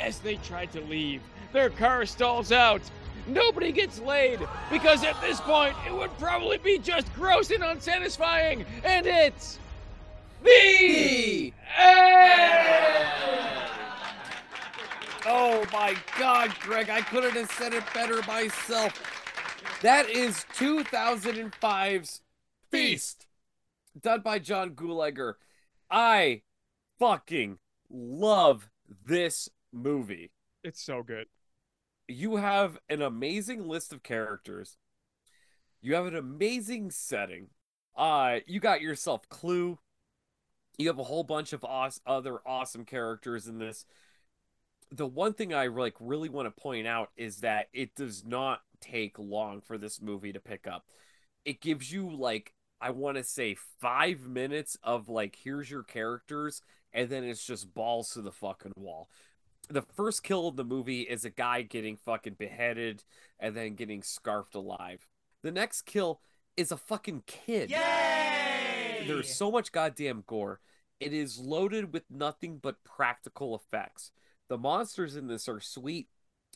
[0.00, 1.20] As they try to leave,
[1.52, 2.80] their car stalls out.
[3.26, 8.64] Nobody gets laid because at this point it would probably be just gross and unsatisfying,
[8.84, 9.58] and it's
[10.42, 13.08] the end.
[15.24, 19.00] Oh my god, Greg, I couldn't have said it better myself.
[19.82, 22.20] That is 2005's
[22.70, 23.26] Feast,
[24.00, 25.34] done by John Gulager.
[25.90, 26.42] I
[26.98, 27.58] fucking
[27.90, 28.70] love
[29.04, 30.30] this movie.
[30.64, 31.26] It's so good.
[32.08, 34.76] You have an amazing list of characters.
[35.80, 37.48] You have an amazing setting.
[37.96, 39.78] Uh, you got yourself Clu.
[40.78, 41.64] You have a whole bunch of
[42.06, 43.84] other awesome characters in this.
[44.90, 48.62] The one thing I like really want to point out is that it does not
[48.80, 50.86] take long for this movie to pick up.
[51.44, 56.62] It gives you like I want to say 5 minutes of like here's your characters
[56.92, 59.08] and then it's just balls to the fucking wall.
[59.68, 63.04] The first kill of the movie is a guy getting fucking beheaded
[63.38, 65.06] and then getting scarfed alive.
[65.42, 66.20] The next kill
[66.56, 67.70] is a fucking kid.
[67.70, 68.31] Yay!
[69.06, 70.60] There's so much goddamn gore.
[71.00, 74.12] It is loaded with nothing but practical effects.
[74.48, 76.08] The monsters in this are sweet.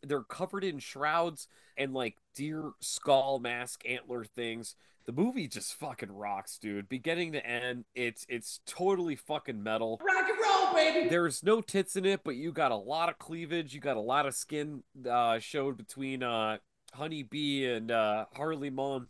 [0.02, 4.76] They're covered in shrouds and like deer skull mask antler things.
[5.06, 6.88] The movie just fucking rocks, dude.
[6.88, 10.00] Beginning to end, it's it's totally fucking metal.
[10.04, 11.08] Rock and roll, baby!
[11.08, 13.72] There's no tits in it, but you got a lot of cleavage.
[13.72, 16.58] You got a lot of skin uh, showed between uh,
[16.92, 19.08] Honey Bee and uh, Harley Mom.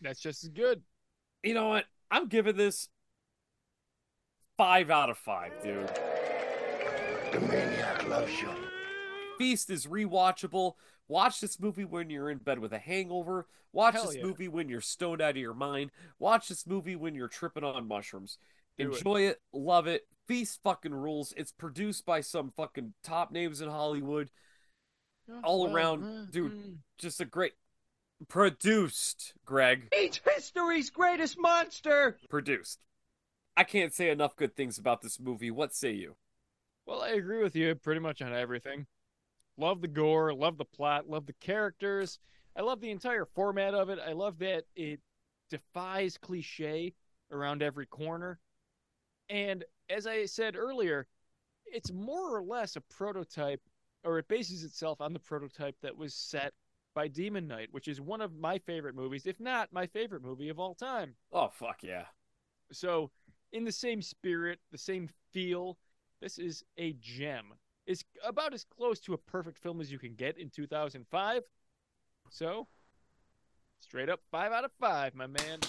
[0.00, 0.80] That's just as good.
[1.42, 1.84] You know what?
[2.10, 2.88] I'm giving this
[4.56, 5.88] five out of five, dude.
[7.32, 8.48] The maniac loves you.
[9.38, 10.74] Feast is rewatchable.
[11.06, 13.46] Watch this movie when you're in bed with a hangover.
[13.72, 14.24] Watch Hell this yeah.
[14.24, 15.90] movie when you're stoned out of your mind.
[16.18, 18.38] Watch this movie when you're tripping on mushrooms.
[18.78, 18.96] Do it.
[18.96, 19.40] Enjoy it.
[19.52, 20.02] love it.
[20.26, 21.32] Feast fucking rules.
[21.36, 24.30] It's produced by some fucking top names in Hollywood.
[25.44, 26.72] All around, dude, mm-hmm.
[26.96, 27.52] just a great
[28.26, 29.88] produced, Greg.
[29.92, 32.18] It's history's greatest monster.
[32.28, 32.80] Produced.
[33.56, 35.50] I can't say enough good things about this movie.
[35.50, 36.16] What say you?
[36.86, 38.86] Well, I agree with you pretty much on everything.
[39.56, 42.18] Love the gore, love the plot, love the characters.
[42.56, 43.98] I love the entire format of it.
[43.98, 45.00] I love that it
[45.50, 46.94] defies cliche
[47.30, 48.38] around every corner.
[49.28, 51.06] And as I said earlier,
[51.66, 53.60] it's more or less a prototype,
[54.04, 56.52] or it bases itself on the prototype that was set
[56.98, 60.48] by Demon Knight, which is one of my favorite movies, if not my favorite movie
[60.48, 61.14] of all time.
[61.32, 62.06] Oh, fuck yeah.
[62.72, 63.12] So,
[63.52, 65.78] in the same spirit, the same feel,
[66.20, 67.54] this is a gem.
[67.86, 71.44] It's about as close to a perfect film as you can get in 2005.
[72.30, 72.66] So,
[73.78, 75.60] straight up 5 out of 5, my man.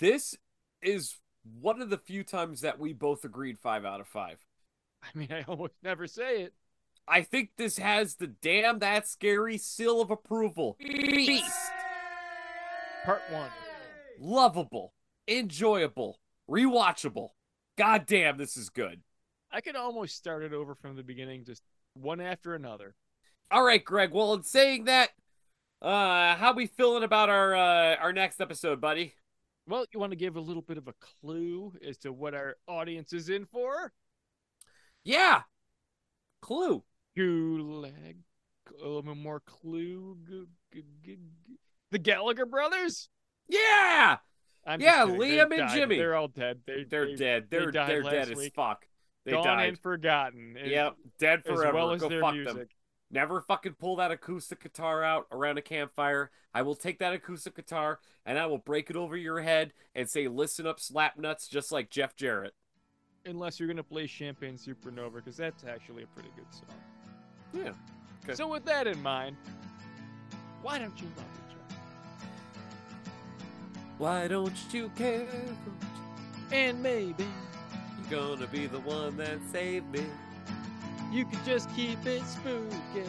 [0.00, 0.34] This
[0.80, 1.16] is
[1.60, 4.38] one of the few times that we both agreed five out of five.
[5.02, 6.54] I mean, I almost never say it.
[7.06, 10.76] I think this has the damn that scary seal of approval.
[10.78, 11.52] Beast.
[13.04, 13.50] Part 1.
[14.20, 14.92] Lovable,
[15.26, 17.30] enjoyable, rewatchable.
[17.76, 19.00] God damn, this is good.
[19.50, 21.62] I could almost start it over from the beginning, just
[21.94, 22.94] one after another.
[23.50, 24.12] All right, Greg.
[24.12, 25.10] Well, in saying that,
[25.82, 29.14] uh, how we feeling about our uh, our next episode, buddy?
[29.66, 32.56] Well, you want to give a little bit of a clue as to what our
[32.66, 33.92] audience is in for?
[35.04, 35.42] Yeah.
[36.40, 36.82] Clue.
[37.16, 38.16] Gulag.
[38.82, 40.16] A little more clue.
[41.90, 43.08] The Gallagher brothers?
[43.48, 44.16] Yeah.
[44.64, 45.04] I'm yeah.
[45.04, 45.74] They Liam and died.
[45.74, 45.96] Jimmy.
[45.98, 46.60] They're all dead.
[46.66, 47.46] They, They're they- dead.
[47.50, 48.54] they They're died they're dead as week.
[48.54, 48.86] fuck.
[49.24, 49.68] They Gone died.
[49.70, 50.56] and forgotten.
[50.64, 51.74] Yep, dead as forever.
[51.76, 52.54] well as Go their fuck music.
[52.54, 52.68] them.
[53.10, 56.30] Never fucking pull that acoustic guitar out around a campfire.
[56.54, 60.08] I will take that acoustic guitar and I will break it over your head and
[60.08, 62.54] say, "Listen up, slap nuts," just like Jeff Jarrett.
[63.26, 66.68] Unless you're gonna play Champagne Supernova, because that's actually a pretty good song.
[67.52, 67.70] Yeah.
[68.24, 68.34] Okay.
[68.34, 69.36] So with that in mind,
[70.62, 71.76] why don't you love each other?
[73.98, 75.26] Why don't you care?
[76.52, 77.26] And maybe
[78.10, 80.04] You're gonna be the one that saved me.
[81.10, 83.04] you could just keep it spooky.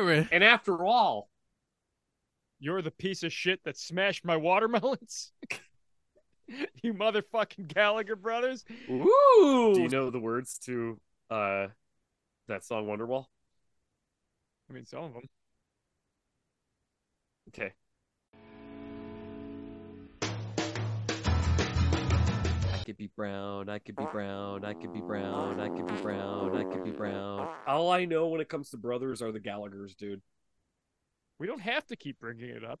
[0.00, 0.28] That's.
[0.32, 1.28] And after all,
[2.60, 5.32] You're the piece of shit that smashed my watermelons.
[6.82, 8.64] you motherfucking Gallagher brothers.
[8.90, 9.72] Ooh.
[9.74, 11.68] Do you know the words to uh
[12.48, 13.26] that song Wonderwall?
[14.70, 15.28] I mean, some of them.
[17.48, 17.72] Okay.
[22.92, 26.54] Could be brown, I could be brown, I could be brown, I could be brown,
[26.54, 26.96] I could be mm.
[26.98, 27.48] brown.
[27.66, 30.20] All I know when it comes to brothers are the Gallaghers, dude.
[31.38, 32.80] We don't have to keep bringing it up.